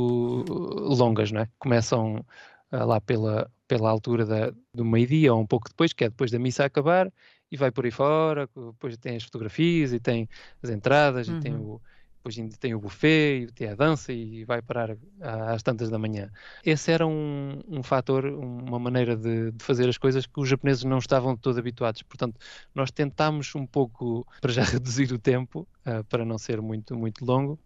[0.49, 1.49] longas, não é?
[1.59, 2.25] Começam
[2.73, 6.31] uh, lá pela, pela altura da, do meio-dia ou um pouco depois, que é depois
[6.31, 7.13] da missa acabar,
[7.53, 10.27] e vai por aí fora, depois tem as fotografias e tem
[10.63, 11.37] as entradas uhum.
[11.37, 11.75] e tem uhum.
[11.75, 11.81] o
[12.25, 15.99] depois ainda tem o buffet e tem a dança e vai parar às tantas da
[15.99, 16.31] manhã.
[16.65, 20.85] Esse era um, um fator, uma maneira de, de, fazer as coisas que os japoneses
[20.85, 22.03] não estavam todos habituados.
[22.03, 22.41] Portanto,
[22.75, 27.23] nós tentámos um pouco para já reduzir o tempo, uh, para não ser muito, muito
[27.27, 27.59] longo,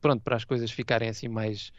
[0.00, 1.70] pronto, para as coisas ficarem assim mais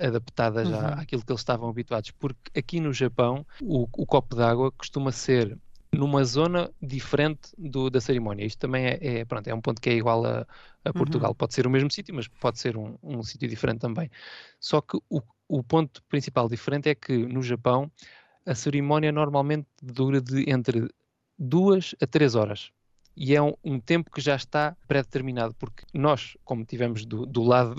[0.00, 0.86] adaptadas uhum.
[0.86, 5.56] àquilo que eles estavam habituados, porque aqui no Japão o, o copo d'água costuma ser
[5.94, 8.44] numa zona diferente do, da cerimónia.
[8.44, 10.46] Isto também é, é, pronto, é um ponto que é igual a,
[10.84, 11.30] a Portugal.
[11.30, 11.36] Uhum.
[11.36, 14.10] Pode ser o mesmo sítio, mas pode ser um, um sítio diferente também.
[14.60, 17.90] Só que o, o ponto principal diferente é que no Japão
[18.46, 20.88] a cerimónia normalmente dura de entre
[21.38, 22.70] duas a três horas
[23.16, 27.42] e é um, um, tempo que já está pré-determinado, porque nós, como tivemos do, do
[27.42, 27.76] lado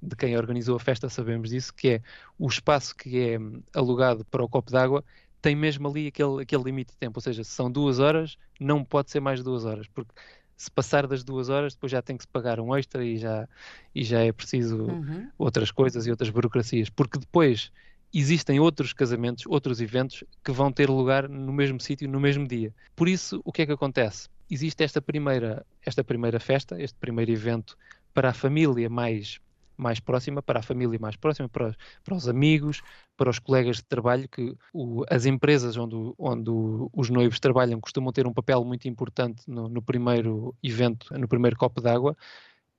[0.00, 2.02] de quem organizou a festa, sabemos disso, que é
[2.38, 5.04] o espaço que é hum, alugado para o copo d'água
[5.46, 8.82] tem mesmo ali aquele, aquele limite de tempo, ou seja, se são duas horas, não
[8.82, 10.10] pode ser mais duas horas, porque
[10.56, 13.48] se passar das duas horas, depois já tem que se pagar um extra e já,
[13.94, 15.30] e já é preciso uhum.
[15.38, 17.70] outras coisas e outras burocracias, porque depois
[18.12, 22.74] existem outros casamentos, outros eventos que vão ter lugar no mesmo sítio, no mesmo dia.
[22.96, 24.28] Por isso, o que é que acontece?
[24.50, 27.76] existe esta primeira, esta primeira festa, este primeiro evento
[28.14, 29.40] para a família mais,
[29.76, 32.82] mais próxima, para a família mais próxima, para, para os amigos,
[33.16, 36.50] para os colegas de trabalho, que o, as empresas onde, onde
[36.92, 41.56] os noivos trabalham costumam ter um papel muito importante no, no primeiro evento, no primeiro
[41.56, 42.16] copo d'água,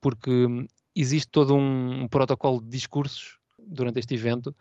[0.02, 0.48] porque
[0.96, 4.56] existe todo um, um protocolo de discursos durante este evento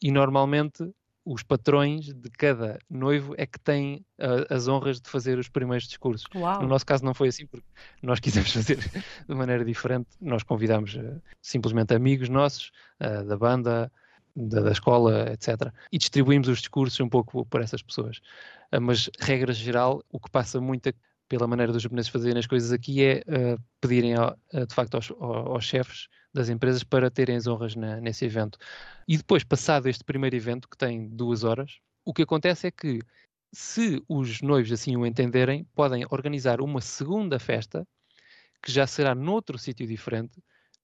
[0.00, 0.90] e normalmente
[1.30, 5.86] os patrões de cada noivo é que têm uh, as honras de fazer os primeiros
[5.86, 6.26] discursos.
[6.34, 6.62] Uau.
[6.62, 7.66] No nosso caso não foi assim, porque
[8.02, 10.08] nós quisemos fazer de maneira diferente.
[10.18, 13.92] Nós convidámos uh, simplesmente amigos nossos, uh, da banda,
[14.34, 15.70] da, da, escola, etc.
[15.92, 18.20] E distribuímos os discursos um pouco por essas pessoas.
[18.80, 20.88] mas, regra geral, o que passa muito
[21.28, 23.22] pela maneira dos japoneses fazerem as coisas aqui é
[23.80, 28.58] pedirem, de facto, aos, aos chefes das empresas para terem as honras na, nesse evento.
[29.06, 33.00] E depois, passado este primeiro evento, que tem duas horas, o que acontece é que,
[33.52, 37.86] se os noivos assim o entenderem, podem organizar uma segunda festa,
[38.62, 40.42] que já será noutro sítio diferente,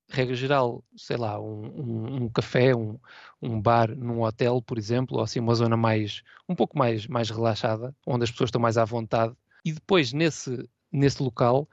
[0.09, 2.98] regra geral, sei lá, um, um, um, café, um,
[3.40, 7.30] um bar num hotel, por exemplo, ou assim uma zona mais, um pouco mais, mais
[7.30, 9.35] relaxada, onde as pessoas estão mais à vontade.
[9.64, 11.68] E depois, nesse, nesse local,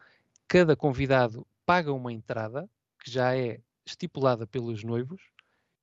[0.48, 2.70] cada convidado paga uma entrada,
[3.04, 5.22] que já é estipulada pelos noivos,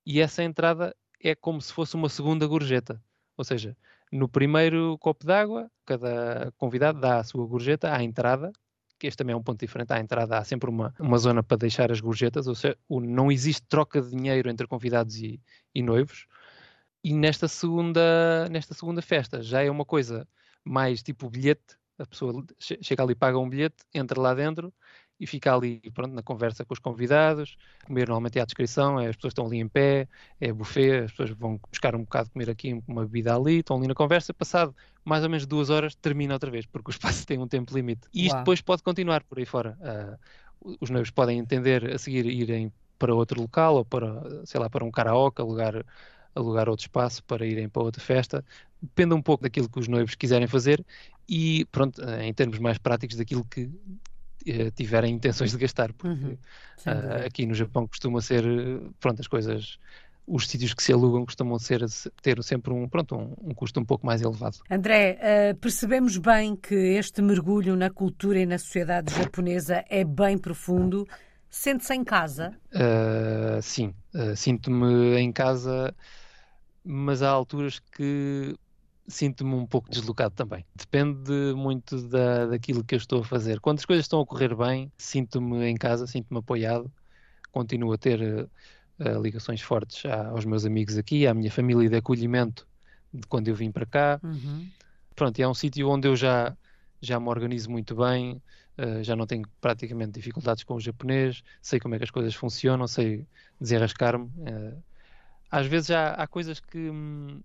[0.05, 3.01] e essa entrada é como se fosse uma segunda gorjeta.
[3.37, 3.77] Ou seja,
[4.11, 8.51] no primeiro copo d'água, cada convidado dá a sua gorjeta à entrada,
[8.97, 9.93] que este também é um ponto diferente.
[9.93, 13.65] À entrada há sempre uma, uma zona para deixar as gorjetas, ou seja, não existe
[13.67, 15.39] troca de dinheiro entre convidados e,
[15.73, 16.25] e noivos.
[17.03, 20.27] E nesta segunda, nesta segunda festa já é uma coisa
[20.65, 24.73] mais tipo bilhete, a pessoa chega ali, paga um bilhete, entra lá dentro
[25.19, 29.07] e fica ali pronto, na conversa com os convidados, comer normalmente é a descrição, é,
[29.07, 30.07] as pessoas estão ali em pé,
[30.39, 33.77] é buffet, as pessoas vão buscar um bocado de comer aqui, uma bebida ali, estão
[33.77, 37.25] ali na conversa, passado mais ou menos duas horas termina outra vez, porque o espaço
[37.27, 38.07] tem um tempo limite.
[38.13, 38.43] E isto Uau.
[38.43, 39.77] depois pode continuar por aí fora.
[39.81, 44.69] Uh, os noivos podem entender a seguir irem para outro local ou para, sei lá,
[44.69, 45.85] para um karaoke, alugar
[46.35, 48.43] alugar outro espaço para irem para outra festa.
[48.81, 50.85] Depende um pouco daquilo que os noivos quiserem fazer
[51.27, 53.69] e, pronto, em termos mais práticos, daquilo que
[54.45, 56.37] eh, tiverem intenções de gastar, porque uhum.
[56.87, 58.43] uh, aqui no Japão costuma ser,
[58.99, 59.77] pronto, as coisas
[60.29, 61.83] os sítios que se alugam costumam ser,
[62.21, 64.57] ter sempre um, pronto, um, um custo um pouco mais elevado.
[64.69, 70.37] André, uh, percebemos bem que este mergulho na cultura e na sociedade japonesa é bem
[70.37, 71.07] profundo.
[71.49, 72.53] Sente-se em casa?
[72.71, 75.93] Uh, sim, uh, sinto-me em casa,
[76.91, 78.55] mas há alturas que
[79.07, 80.65] sinto-me um pouco deslocado também.
[80.75, 83.59] Depende muito da, daquilo que eu estou a fazer.
[83.59, 86.91] Quando as coisas estão a correr bem, sinto-me em casa, sinto-me apoiado,
[87.51, 92.67] continuo a ter uh, ligações fortes aos meus amigos aqui, à minha família de acolhimento
[93.13, 94.19] de quando eu vim para cá.
[94.23, 94.67] Uhum.
[95.15, 96.57] Pronto, é um sítio onde eu já,
[96.99, 98.41] já me organizo muito bem,
[98.79, 102.33] uh, já não tenho praticamente dificuldades com o japonês, sei como é que as coisas
[102.33, 103.27] funcionam, sei
[103.61, 104.25] desenrascar-me.
[104.25, 104.88] Uh,
[105.49, 106.89] às vezes já há coisas que.
[106.89, 107.41] Hum,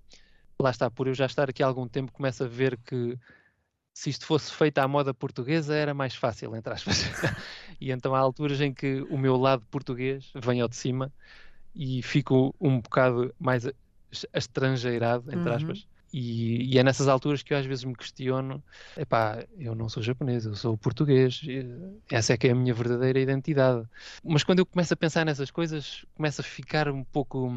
[0.61, 3.19] lá está, por eu já estar aqui há algum tempo, começo a ver que
[3.93, 7.05] se isto fosse feito à moda portuguesa era mais fácil, entre aspas.
[7.81, 11.13] e então há alturas em que o meu lado português vem ao de cima
[11.75, 13.69] e fico um bocado mais
[14.33, 15.57] estrangeirado, entre uhum.
[15.57, 15.87] aspas.
[16.17, 18.63] E, e, é nessas alturas que eu às vezes me questiono:
[18.97, 21.41] epá, eu não sou japonês, eu sou português,
[22.09, 23.85] essa é que é a minha verdadeira identidade.
[24.23, 27.51] Mas quando eu começo a pensar nessas coisas, começo a ficar um pouco.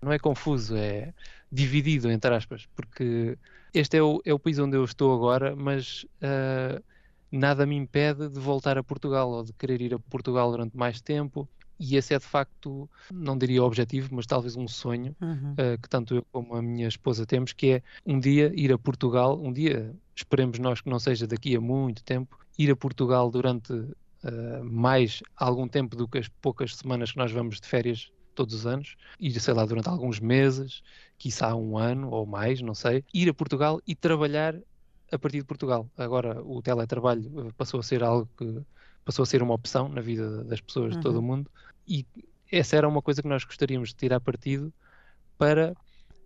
[0.00, 1.12] Não é confuso, é
[1.52, 3.38] dividido, entre aspas, porque
[3.72, 6.82] este é o, é o país onde eu estou agora, mas uh,
[7.30, 11.00] nada me impede de voltar a Portugal ou de querer ir a Portugal durante mais
[11.02, 11.48] tempo.
[11.78, 15.52] E esse é de facto, não diria objetivo, mas talvez um sonho uhum.
[15.52, 18.78] uh, que tanto eu como a minha esposa temos, que é um dia ir a
[18.78, 23.30] Portugal, um dia, esperemos nós que não seja daqui a muito tempo, ir a Portugal
[23.30, 28.10] durante uh, mais algum tempo do que as poucas semanas que nós vamos de férias
[28.34, 30.82] todos os anos, ir, sei lá, durante alguns meses,
[31.18, 34.56] quiçá um ano ou mais, não sei, ir a Portugal e trabalhar
[35.10, 35.88] a partir de Portugal.
[35.96, 38.62] Agora o teletrabalho eh, passou a ser algo que
[39.04, 40.98] passou a ser uma opção na vida das pessoas uhum.
[40.98, 41.26] de todo o uhum.
[41.26, 41.50] mundo
[41.86, 42.06] e
[42.50, 44.72] essa era uma coisa que nós gostaríamos de tirar partido
[45.36, 45.74] para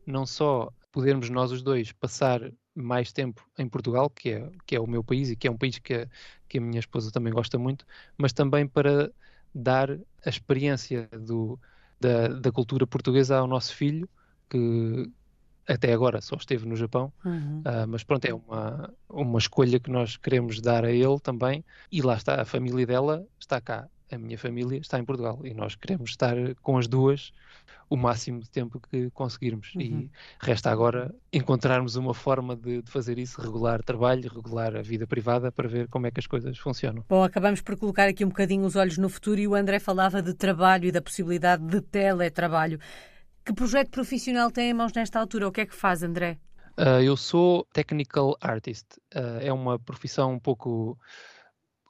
[0.07, 2.41] não só podermos nós os dois passar
[2.75, 5.57] mais tempo em Portugal, que é, que é o meu país e que é um
[5.57, 6.09] país que a,
[6.49, 7.85] que a minha esposa também gosta muito,
[8.17, 9.13] mas também para
[9.55, 11.59] dar a experiência do,
[12.01, 14.09] da, da cultura portuguesa ao nosso filho,
[14.49, 15.11] que
[15.69, 17.61] até agora só esteve no Japão, uhum.
[17.61, 22.01] uh, mas pronto, é uma, uma escolha que nós queremos dar a ele também, e
[22.01, 25.75] lá está, a família dela está cá, a minha família está em Portugal, e nós
[25.75, 27.33] queremos estar com as duas
[27.91, 29.75] o máximo de tempo que conseguirmos.
[29.75, 29.81] Uhum.
[29.81, 35.07] E resta agora encontrarmos uma forma de, de, fazer isso, regular trabalho, regular a vida
[35.07, 37.05] privada, para ver como é que as coisas funcionam.
[37.09, 40.21] Bom, acabamos por colocar aqui um bocadinho os olhos no futuro e o André falava
[40.21, 42.79] de trabalho e da possibilidade de teletrabalho.
[43.49, 45.49] Que projeto profissional tem em mãos nesta altura?
[45.49, 46.39] O que é que faz, André?
[46.79, 48.85] Uh, eu sou technical artist.
[49.15, 50.99] Uh, é uma profissão um pouco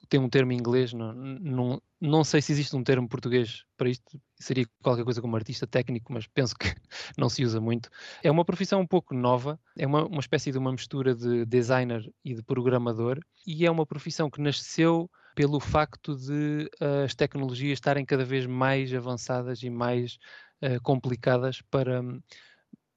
[0.07, 3.89] tem um termo em inglês, não, não, não sei se existe um termo português para
[3.89, 6.73] isto, seria qualquer coisa como artista técnico, mas penso que
[7.17, 7.89] não se usa muito.
[8.23, 12.09] É uma profissão um pouco nova, é uma, uma espécie de uma mistura de designer
[12.23, 17.73] e de programador, e é uma profissão que nasceu pelo facto de uh, as tecnologias
[17.73, 20.17] estarem cada vez mais avançadas e mais
[20.61, 22.01] uh, complicadas para,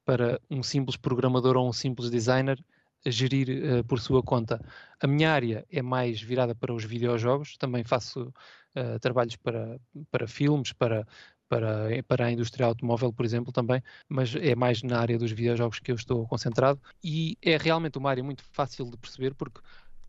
[0.04, 2.62] para um simples programador ou um simples designer
[3.06, 4.60] gerir uh, por sua conta.
[5.00, 8.32] A minha área é mais virada para os videojogos, também faço
[8.76, 11.06] uh, trabalhos para, para filmes, para,
[11.48, 15.80] para, para a indústria automóvel, por exemplo, também, mas é mais na área dos videojogos
[15.80, 19.60] que eu estou concentrado e é realmente uma área muito fácil de perceber porque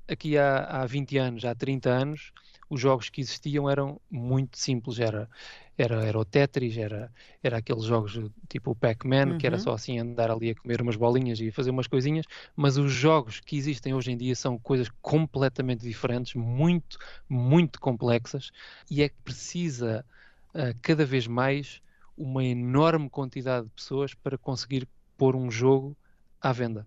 [0.08, 2.32] aqui há, há 20 anos, há 30 anos,
[2.70, 5.00] os jogos que existiam eram muito simples.
[5.00, 5.30] Era,
[5.78, 7.12] era, era o Tetris, era,
[7.42, 9.38] era aqueles jogos tipo o Pac-Man, uhum.
[9.38, 9.62] que era uhum.
[9.62, 12.26] só assim andar ali a comer umas bolinhas e fazer umas coisinhas.
[12.56, 16.98] Mas os jogos que existem hoje em dia são coisas completamente diferentes, muito,
[17.28, 18.52] muito complexas,
[18.90, 20.06] e é que precisa
[20.54, 21.82] uh, cada vez mais
[22.18, 24.88] uma enorme quantidade de pessoas para conseguir
[25.18, 25.98] pôr um jogo
[26.40, 26.86] à venda.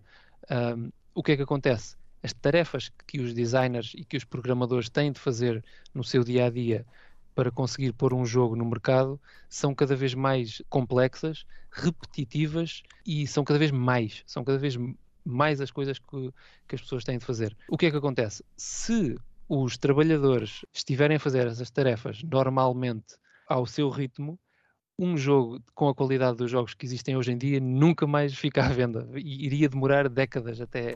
[0.49, 1.96] Um, o que é que acontece?
[2.23, 5.63] As tarefas que os designers e que os programadores têm de fazer
[5.93, 6.85] no seu dia a dia
[7.35, 13.43] para conseguir pôr um jogo no mercado são cada vez mais complexas, repetitivas e são
[13.43, 14.75] cada vez mais, são cada vez
[15.23, 16.33] mais as coisas que,
[16.67, 17.55] que as pessoas têm de fazer.
[17.69, 18.43] O que é que acontece?
[18.55, 19.15] Se
[19.47, 23.15] os trabalhadores estiverem a fazer essas tarefas normalmente
[23.47, 24.39] ao seu ritmo,
[24.99, 28.65] um jogo com a qualidade dos jogos que existem hoje em dia nunca mais fica
[28.65, 30.95] à venda iria demorar décadas até,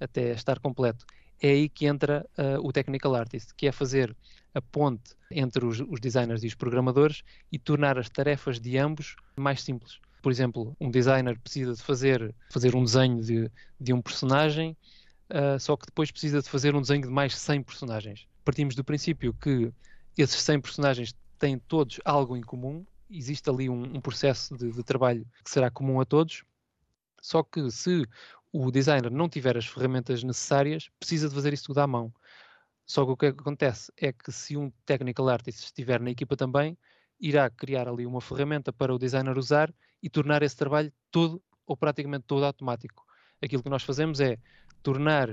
[0.00, 1.04] até estar completo.
[1.40, 4.16] É aí que entra uh, o Technical Artist, que é fazer
[4.54, 7.22] a ponte entre os, os designers e os programadores
[7.52, 10.00] e tornar as tarefas de ambos mais simples.
[10.20, 14.76] Por exemplo, um designer precisa de fazer, fazer um desenho de, de um personagem,
[15.30, 18.26] uh, só que depois precisa de fazer um desenho de mais 100 personagens.
[18.44, 19.72] Partimos do princípio que
[20.16, 24.82] esses 100 personagens têm todos algo em comum, existe ali um, um processo de, de
[24.82, 26.42] trabalho que será comum a todos,
[27.20, 28.06] só que se
[28.52, 32.12] o designer não tiver as ferramentas necessárias, precisa de fazer isso tudo à mão.
[32.86, 36.76] Só que o que acontece é que se um technical artist estiver na equipa também,
[37.20, 39.72] irá criar ali uma ferramenta para o designer usar
[40.02, 43.04] e tornar esse trabalho todo ou praticamente todo automático.
[43.42, 44.38] Aquilo que nós fazemos é
[44.82, 45.28] tornar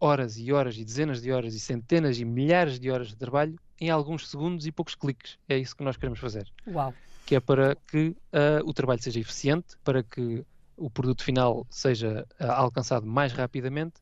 [0.00, 3.58] horas e horas e dezenas de horas e centenas e milhares de horas de trabalho
[3.78, 5.38] em alguns segundos e poucos cliques.
[5.48, 6.50] É isso que nós queremos fazer.
[6.66, 6.94] Uau.
[7.26, 10.44] Que é para que uh, o trabalho seja eficiente, para que
[10.76, 13.94] o produto final seja uh, alcançado mais rapidamente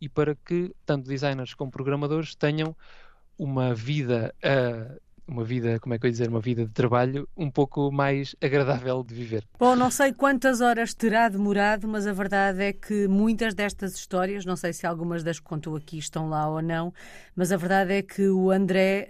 [0.00, 2.74] e para que tanto designers como programadores tenham
[3.38, 7.28] uma vida, uh, uma vida, como é que eu ia dizer, uma vida de trabalho
[7.36, 9.44] um pouco mais agradável de viver.
[9.58, 14.44] Bom, não sei quantas horas terá demorado, mas a verdade é que muitas destas histórias,
[14.44, 16.92] não sei se algumas das que contou aqui estão lá ou não,
[17.36, 19.08] mas a verdade é que o André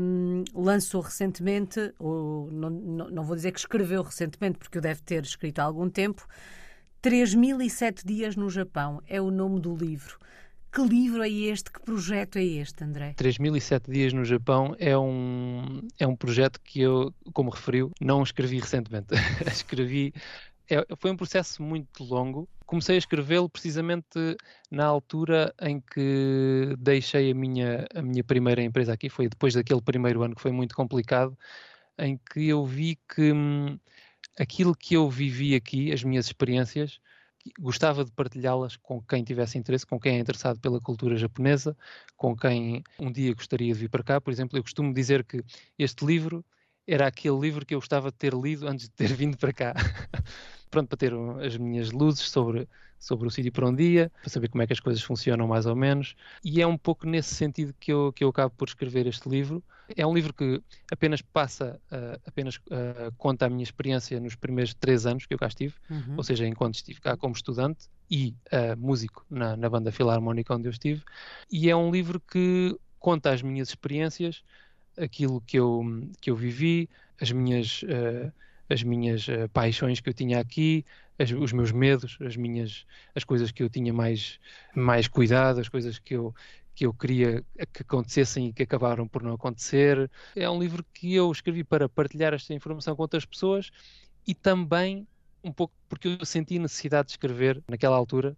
[0.00, 5.22] um, lançou recentemente, ou não, não vou dizer que escreveu recentemente, porque o deve ter
[5.22, 6.26] escrito há algum tempo,
[7.02, 10.18] 3007 dias no Japão é o nome do livro.
[10.72, 11.72] Que livro é este?
[11.72, 13.12] Que projeto é este, André?
[13.16, 18.60] 3007 dias no Japão é um, é um projeto que eu, como referiu, não escrevi
[18.60, 19.08] recentemente.
[19.50, 20.14] escrevi.
[20.70, 22.48] É, foi um processo muito longo.
[22.64, 24.36] Comecei a escrevê-lo precisamente
[24.70, 29.10] na altura em que deixei a minha, a minha primeira empresa aqui.
[29.10, 31.36] Foi depois daquele primeiro ano que foi muito complicado,
[31.98, 33.32] em que eu vi que.
[34.38, 37.00] Aquilo que eu vivi aqui, as minhas experiências,
[37.58, 41.76] gostava de partilhá-las com quem tivesse interesse, com quem é interessado pela cultura japonesa,
[42.16, 44.20] com quem um dia gostaria de vir para cá.
[44.20, 45.42] Por exemplo, eu costumo dizer que
[45.78, 46.44] este livro
[46.86, 49.74] era aquele livro que eu gostava de ter lido antes de ter vindo para cá.
[50.70, 51.12] Pronto, para ter
[51.44, 52.68] as minhas luzes sobre,
[53.02, 55.66] sobre o sítio para um dia, para saber como é que as coisas funcionam mais
[55.66, 56.14] ou menos.
[56.44, 59.60] E é um pouco nesse sentido que eu, que eu acabo por escrever este livro.
[59.96, 64.72] É um livro que apenas passa, uh, apenas uh, conta a minha experiência nos primeiros
[64.72, 66.14] três anos que eu cá estive, uhum.
[66.16, 70.68] ou seja, enquanto estive cá como estudante e uh, músico na, na banda filarmónica onde
[70.68, 71.02] eu estive.
[71.50, 74.44] E é um livro que conta as minhas experiências,
[74.96, 75.82] aquilo que eu,
[76.20, 76.88] que eu vivi,
[77.20, 77.82] as minhas,
[78.72, 80.84] as minhas uh, paixões que eu tinha aqui,
[81.18, 82.84] as, os meus medos, as minhas
[83.14, 84.38] as coisas que eu tinha mais,
[84.74, 86.34] mais cuidado, as coisas que eu,
[86.74, 90.10] que eu queria que acontecessem e que acabaram por não acontecer.
[90.34, 93.70] É um livro que eu escrevi para partilhar esta informação com outras pessoas
[94.26, 95.06] e também
[95.44, 98.36] um pouco porque eu senti necessidade de escrever naquela altura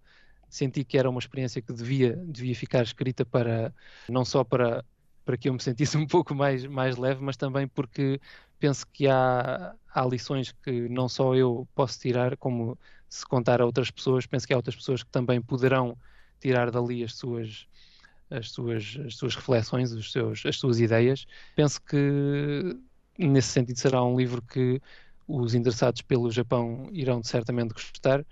[0.54, 3.74] senti que era uma experiência que devia, devia ficar escrita para
[4.08, 4.84] não só para
[5.24, 8.20] para que eu me sentisse um pouco mais, mais leve, mas também porque
[8.58, 13.66] penso que há, há lições que não só eu posso tirar, como se contar a
[13.66, 15.96] outras pessoas, penso que há outras pessoas que também poderão
[16.40, 17.66] tirar dali as suas,
[18.30, 21.26] as suas, as suas reflexões, os seus, as suas ideias.
[21.54, 22.76] Penso que
[23.18, 24.80] nesse sentido será um livro que
[25.26, 28.24] os interessados pelo Japão irão certamente gostar,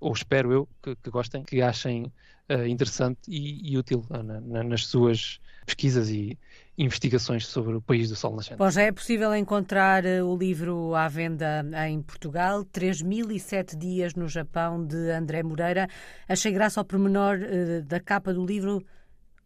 [0.00, 2.12] ou espero eu que, que gostem, que achem
[2.50, 6.38] uh, interessante e, e útil uh, na, na, nas suas pesquisas e
[6.76, 8.56] investigações sobre o país do Sol Nascente.
[8.56, 14.26] Bom, já é possível encontrar eh, o livro à venda em Portugal, 3007 dias no
[14.26, 15.88] Japão, de André Moreira.
[16.26, 18.82] Achei graça ao pormenor uh, da capa do livro,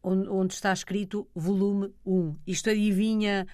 [0.03, 2.37] onde, está escrito volume 1.
[2.47, 3.47] Isto adivinha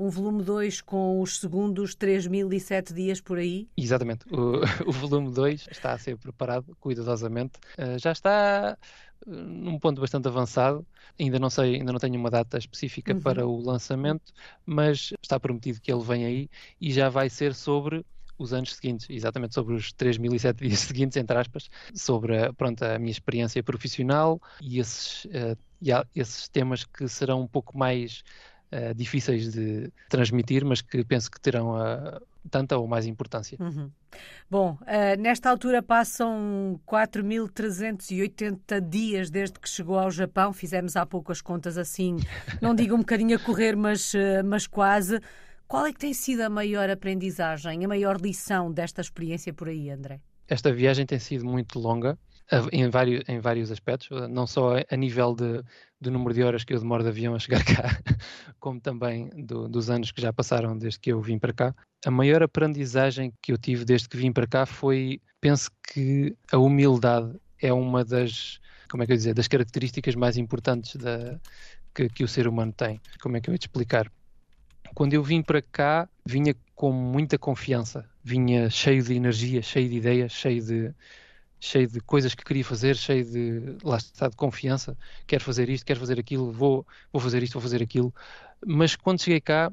[0.00, 3.68] um volume 2 com os segundos 3007 dias por aí?
[3.76, 4.24] Exatamente.
[4.32, 7.58] O, o volume 2 está a ser preparado cuidadosamente.
[7.78, 8.78] Uh, já está
[9.26, 10.86] uh, num ponto bastante avançado.
[11.18, 13.20] Ainda não sei, ainda não tenho uma data específica uhum.
[13.20, 14.32] para o lançamento,
[14.64, 18.04] mas está prometido que ele vem aí e já vai ser sobre
[18.38, 22.98] os anos seguintes, exatamente sobre os 3007 dias seguintes, entre aspas, sobre a, pronto, a
[22.98, 28.24] minha experiência profissional e esses, uh, e esses temas que serão um pouco mais
[28.72, 33.58] uh, difíceis de transmitir, mas que penso que terão a, tanta ou mais importância.
[33.60, 33.90] Uhum.
[34.50, 40.52] Bom, uh, nesta altura passam 4.380 dias desde que chegou ao Japão.
[40.52, 42.16] Fizemos há pouco as contas assim,
[42.60, 45.20] não digo um bocadinho a correr, mas, uh, mas quase.
[45.66, 49.88] Qual é que tem sido a maior aprendizagem, a maior lição desta experiência por aí,
[49.88, 50.20] André?
[50.48, 52.18] Esta viagem tem sido muito longa
[52.72, 55.62] em vários, em vários aspectos, não só a nível de,
[56.00, 58.00] do número de horas que eu demoro de avião a chegar cá,
[58.58, 61.74] como também do, dos anos que já passaram desde que eu vim para cá.
[62.04, 66.58] A maior aprendizagem que eu tive desde que vim para cá foi, penso que a
[66.58, 71.38] humildade é uma das, como é que eu dizer, das características mais importantes da,
[71.94, 73.00] que, que o ser humano tem.
[73.20, 74.10] Como é que eu ia te explicar?
[74.94, 79.96] Quando eu vim para cá, vinha com muita confiança, vinha cheio de energia, cheio de
[79.96, 80.94] ideias, cheio de,
[81.60, 84.96] cheio de coisas que queria fazer, cheio de, lá está, de confiança,
[85.26, 88.12] quero fazer isto, quero fazer aquilo, vou, vou fazer isto, vou fazer aquilo.
[88.66, 89.70] Mas quando cheguei cá,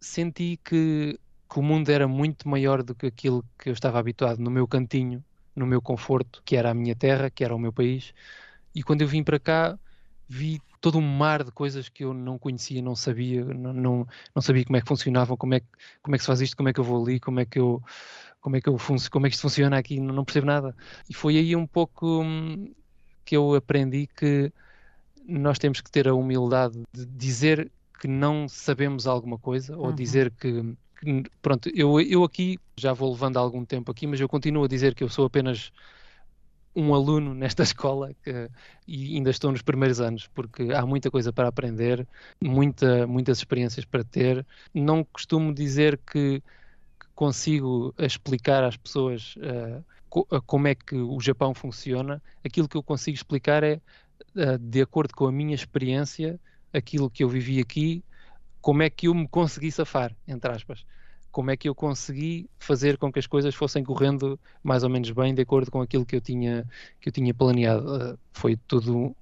[0.00, 1.18] senti que,
[1.48, 4.66] que o mundo era muito maior do que aquilo que eu estava habituado no meu
[4.66, 5.24] cantinho,
[5.54, 8.12] no meu conforto, que era a minha terra, que era o meu país.
[8.74, 9.78] E quando eu vim para cá,
[10.28, 14.42] vi todo um mar de coisas que eu não conhecia, não sabia, não, não, não
[14.42, 15.66] sabia como é que funcionavam, como é que,
[16.02, 17.58] como é que se faz isto, como é que eu vou ali, como é que
[17.58, 17.80] eu
[18.42, 18.76] como é que eu
[19.10, 20.76] como é que isto funciona aqui, não, percebo nada.
[21.08, 22.74] E foi aí um pouco hum,
[23.24, 24.52] que eu aprendi que
[25.26, 27.70] nós temos que ter a humildade de dizer
[28.00, 29.94] que não sabemos alguma coisa ou uhum.
[29.94, 34.28] dizer que, que, pronto, eu, eu aqui já vou levando algum tempo aqui, mas eu
[34.28, 35.70] continuo a dizer que eu sou apenas
[36.74, 38.50] um aluno nesta escola que,
[38.88, 42.04] e ainda estou nos primeiros anos, porque há muita coisa para aprender,
[42.42, 44.44] muita, muitas experiências para ter.
[44.74, 46.42] Não costumo dizer que
[47.22, 52.20] consigo explicar às pessoas uh, co como é que o Japão funciona.
[52.44, 53.80] Aquilo que eu consigo explicar é,
[54.34, 56.40] uh, de acordo com a minha experiência,
[56.72, 58.02] aquilo que eu vivi aqui,
[58.60, 60.84] como é que eu me consegui safar, entre aspas
[61.30, 65.10] como é que eu consegui fazer com que as coisas fossem correndo mais ou menos
[65.12, 66.68] bem de acordo com aquilo que eu tinha
[67.00, 69.16] que eu tinha planeado uh, foi tudo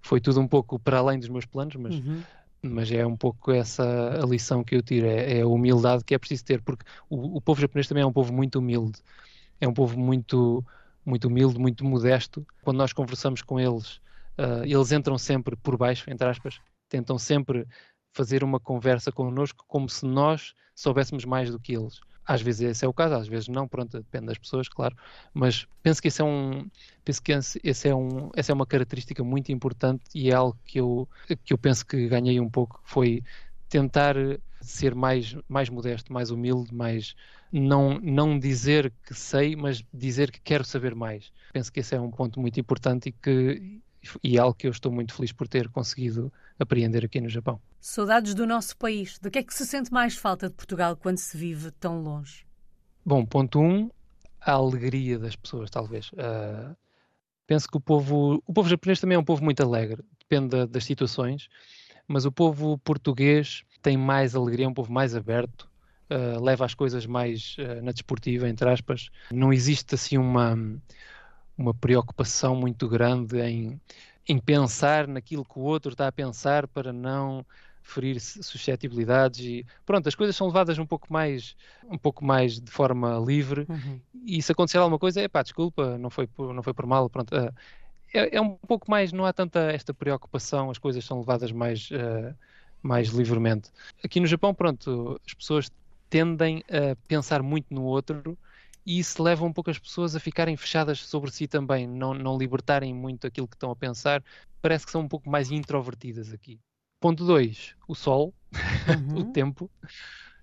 [0.00, 2.22] foi tudo um pouco para além dos meus planos mas uhum.
[2.70, 3.84] Mas é um pouco essa
[4.22, 7.36] a lição que eu tiro é, é a humildade que é preciso ter porque o,
[7.38, 9.00] o, povo japonês também é um povo muito humilde
[9.60, 10.64] é um povo muito
[11.04, 13.96] muito humilde muito modesto quando nós conversamos com eles
[14.38, 17.66] uh, eles entram sempre por baixo entre aspas tentam sempre
[18.16, 22.00] fazer uma conversa connosco como se nós soubéssemos mais do que eles.
[22.26, 24.96] Às vezes esse é o caso, às vezes não, pronto, depende das pessoas, claro.
[25.32, 26.68] Mas penso que esse é um,
[27.04, 30.80] penso que esse é um, essa é uma característica muito importante e é algo que
[30.80, 31.08] eu,
[31.44, 33.22] que eu penso que ganhei um pouco, foi
[33.68, 34.16] tentar
[34.60, 37.14] ser mais, mais modesto, mais humilde, mais
[37.52, 41.32] não, não dizer que sei, mas dizer que quero saber mais.
[41.52, 43.80] Penso que esse é um ponto muito importante e que
[44.22, 47.60] e é algo que eu estou muito feliz por ter conseguido apreender aqui no Japão.
[47.80, 49.18] Saudades do nosso país.
[49.18, 52.46] De que é que se sente mais falta de Portugal quando se vive tão longe?
[53.04, 53.88] Bom, ponto um,
[54.40, 56.10] a alegria das pessoas, talvez.
[56.12, 56.74] Uh,
[57.46, 60.84] penso que o povo, o povo japonês também é um povo muito alegre, depende das
[60.84, 61.48] situações,
[62.08, 65.68] mas o povo português tem mais alegria, é um povo mais aberto,
[66.10, 69.10] uh, leva as coisas mais uh, na desportiva, entre aspas.
[69.30, 70.56] Não existe assim uma
[71.56, 73.80] uma preocupação muito grande em,
[74.28, 77.44] em pensar naquilo que o outro está a pensar para não
[77.82, 81.56] ferir suscetibilidades e pronto, as coisas são levadas um pouco mais
[81.88, 84.00] um pouco mais de forma livre uhum.
[84.24, 87.08] e se acontecer alguma coisa, é pá, desculpa, não foi por, não foi por mal,
[87.08, 87.34] pronto.
[87.34, 87.52] Uh,
[88.12, 91.90] é, é, um pouco mais, não há tanta esta preocupação, as coisas são levadas mais,
[91.90, 92.34] uh,
[92.82, 93.70] mais livremente.
[94.02, 95.70] Aqui no Japão, pronto, as pessoas
[96.08, 98.36] tendem a pensar muito no outro
[98.86, 102.38] e isso leva um pouco as pessoas a ficarem fechadas sobre si também, não, não
[102.38, 104.22] libertarem muito aquilo que estão a pensar.
[104.62, 106.60] Parece que são um pouco mais introvertidas aqui.
[107.00, 108.32] Ponto 2, o sol,
[109.10, 109.18] uhum.
[109.18, 109.68] o tempo.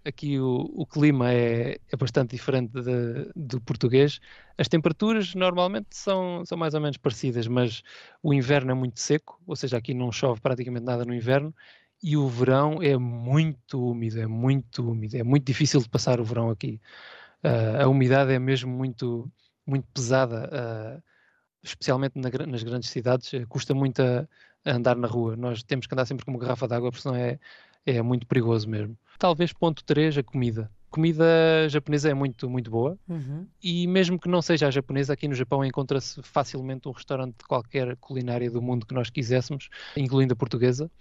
[0.04, 4.20] Aqui o, o clima é, é, bastante diferente de, do português.
[4.58, 7.82] As temperaturas normalmente são, são mais ou menos parecidas, mas
[8.22, 11.56] o inverno é muito seco, ou seja, aqui não chove praticamente nada no inverno,
[12.04, 16.26] e o verão é muito úmido, é muito úmido, é muito difícil de passar o
[16.26, 16.82] verão aqui
[17.44, 19.32] uh, a umidade é mesmo muito,
[19.66, 21.04] muito pesada, uh,
[21.62, 24.28] especialmente na, nas grandes cidades, uh, custa muito a,
[24.66, 25.36] a, andar na rua.
[25.36, 27.40] Nós temos que andar sempre com uma garrafa de água, porque senão é,
[27.86, 28.98] é muito perigoso mesmo.
[29.20, 30.72] Talvez ponto 3, a comida.
[30.90, 31.26] A comida
[31.70, 33.48] japonesa é muito, muito boa uhum.
[33.64, 37.46] e mesmo que não seja a japonesa, aqui no Japão encontra-se facilmente um restaurante de
[37.46, 40.92] qualquer culinária do mundo que nós quiséssemos, incluindo a portuguesa.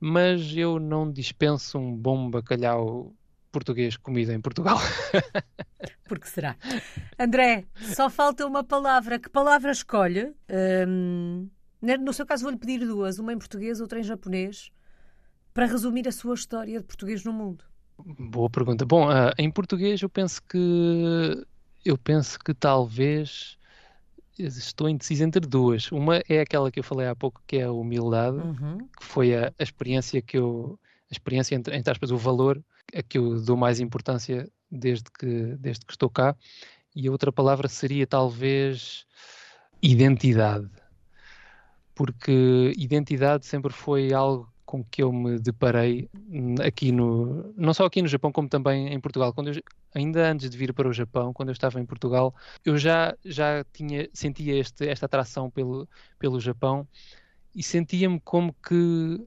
[0.00, 3.12] Mas eu não dispenso um bom bacalhau
[3.50, 4.78] português comida em Portugal.
[6.04, 6.56] Porque será?
[7.18, 9.18] André, só falta uma palavra.
[9.18, 10.34] Que palavra escolhe?
[10.86, 11.48] Um,
[11.80, 14.70] no seu caso, vou-lhe pedir duas: uma em português, outra em japonês,
[15.54, 17.64] para resumir a sua história de português no mundo.
[18.18, 18.84] Boa pergunta.
[18.84, 21.46] Bom, uh, em português eu penso que
[21.84, 23.58] eu penso que talvez
[24.38, 25.90] estou indeciso entre duas.
[25.92, 28.78] Uma é aquela que eu falei há pouco, que é a humildade, uhum.
[28.78, 30.78] que foi a, a, experiência que eu,
[31.10, 32.62] a experiência, entre, entre aspas, o valor
[32.94, 36.36] a que eu dou mais importância desde que, desde que estou cá.
[36.94, 39.06] E a outra palavra seria talvez
[39.82, 40.68] identidade.
[41.94, 46.08] Porque identidade sempre foi algo com que eu me deparei
[46.64, 49.32] aqui no, não só aqui no Japão, como também em Portugal.
[49.32, 49.60] Quando eu,
[49.92, 52.32] ainda antes de vir para o Japão, quando eu estava em Portugal,
[52.64, 55.88] eu já, já tinha, sentia este, esta atração pelo,
[56.20, 56.86] pelo Japão
[57.52, 59.20] e sentia-me como que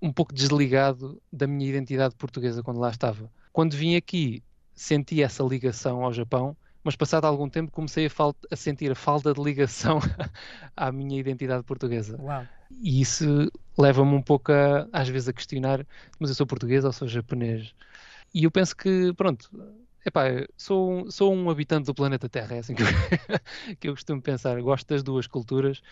[0.00, 3.30] um pouco desligado da minha identidade portuguesa quando lá estava.
[3.52, 4.42] Quando vim aqui,
[4.74, 8.10] senti essa ligação ao Japão, mas passado algum tempo comecei a,
[8.50, 10.00] a sentir a falta de ligação
[10.76, 12.18] à minha identidade portuguesa.
[12.20, 12.46] Uau.
[12.70, 15.86] E isso leva-me um pouco a, às vezes a questionar,
[16.18, 17.74] mas eu sou português ou sou japonês?
[18.32, 19.50] E eu penso que, pronto,
[20.06, 20.24] epá,
[20.56, 22.86] sou, um, sou um habitante do planeta Terra, é assim que eu,
[23.78, 24.60] que eu costumo pensar.
[24.62, 25.82] Gosto das duas culturas.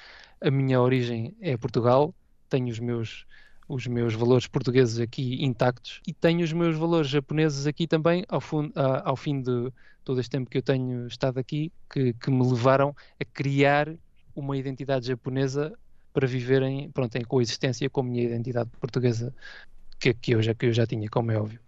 [0.40, 2.14] A minha origem é Portugal,
[2.48, 3.26] tenho os meus
[3.68, 8.40] os meus valores portugueses aqui intactos e tenho os meus valores japoneses aqui também ao,
[8.40, 8.72] fundo,
[9.04, 9.70] ao fim de
[10.02, 13.94] todo este tempo que eu tenho estado aqui, que, que me levaram a criar
[14.34, 15.76] uma identidade japonesa
[16.14, 19.34] para viver em, pronto, em coexistência com a minha identidade portuguesa
[20.00, 21.60] que, que, eu, já, que eu já tinha, como é óbvio.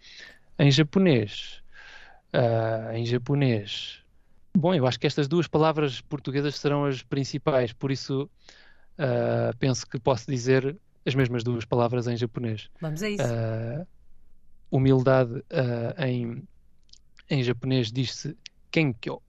[0.58, 1.62] Em japonês,
[2.32, 4.02] uh, em japonês,
[4.56, 8.30] bom, eu acho que estas duas palavras portuguesas serão as principais, por isso
[8.98, 10.76] uh, penso que posso dizer
[11.06, 12.68] as mesmas duas palavras em japonês.
[12.80, 13.22] Vamos a isso.
[13.22, 13.86] Uh,
[14.70, 16.46] humildade uh, em,
[17.28, 18.36] em japonês diz-se
[18.70, 19.22] kenkyo.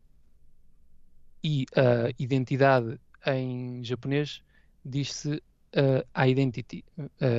[1.43, 4.41] E uh, identidade em japonês
[4.86, 5.41] diz-se
[6.28, 6.84] identity.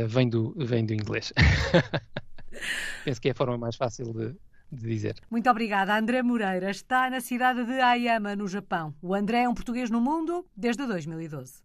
[0.08, 1.34] vem, do, vem do inglês.
[3.04, 4.34] Penso que é a forma mais fácil de,
[4.72, 5.16] de dizer.
[5.30, 5.96] Muito obrigada.
[5.96, 8.94] André Moreira está na cidade de Ayama, no Japão.
[9.02, 11.62] O André é um português no mundo desde 2012.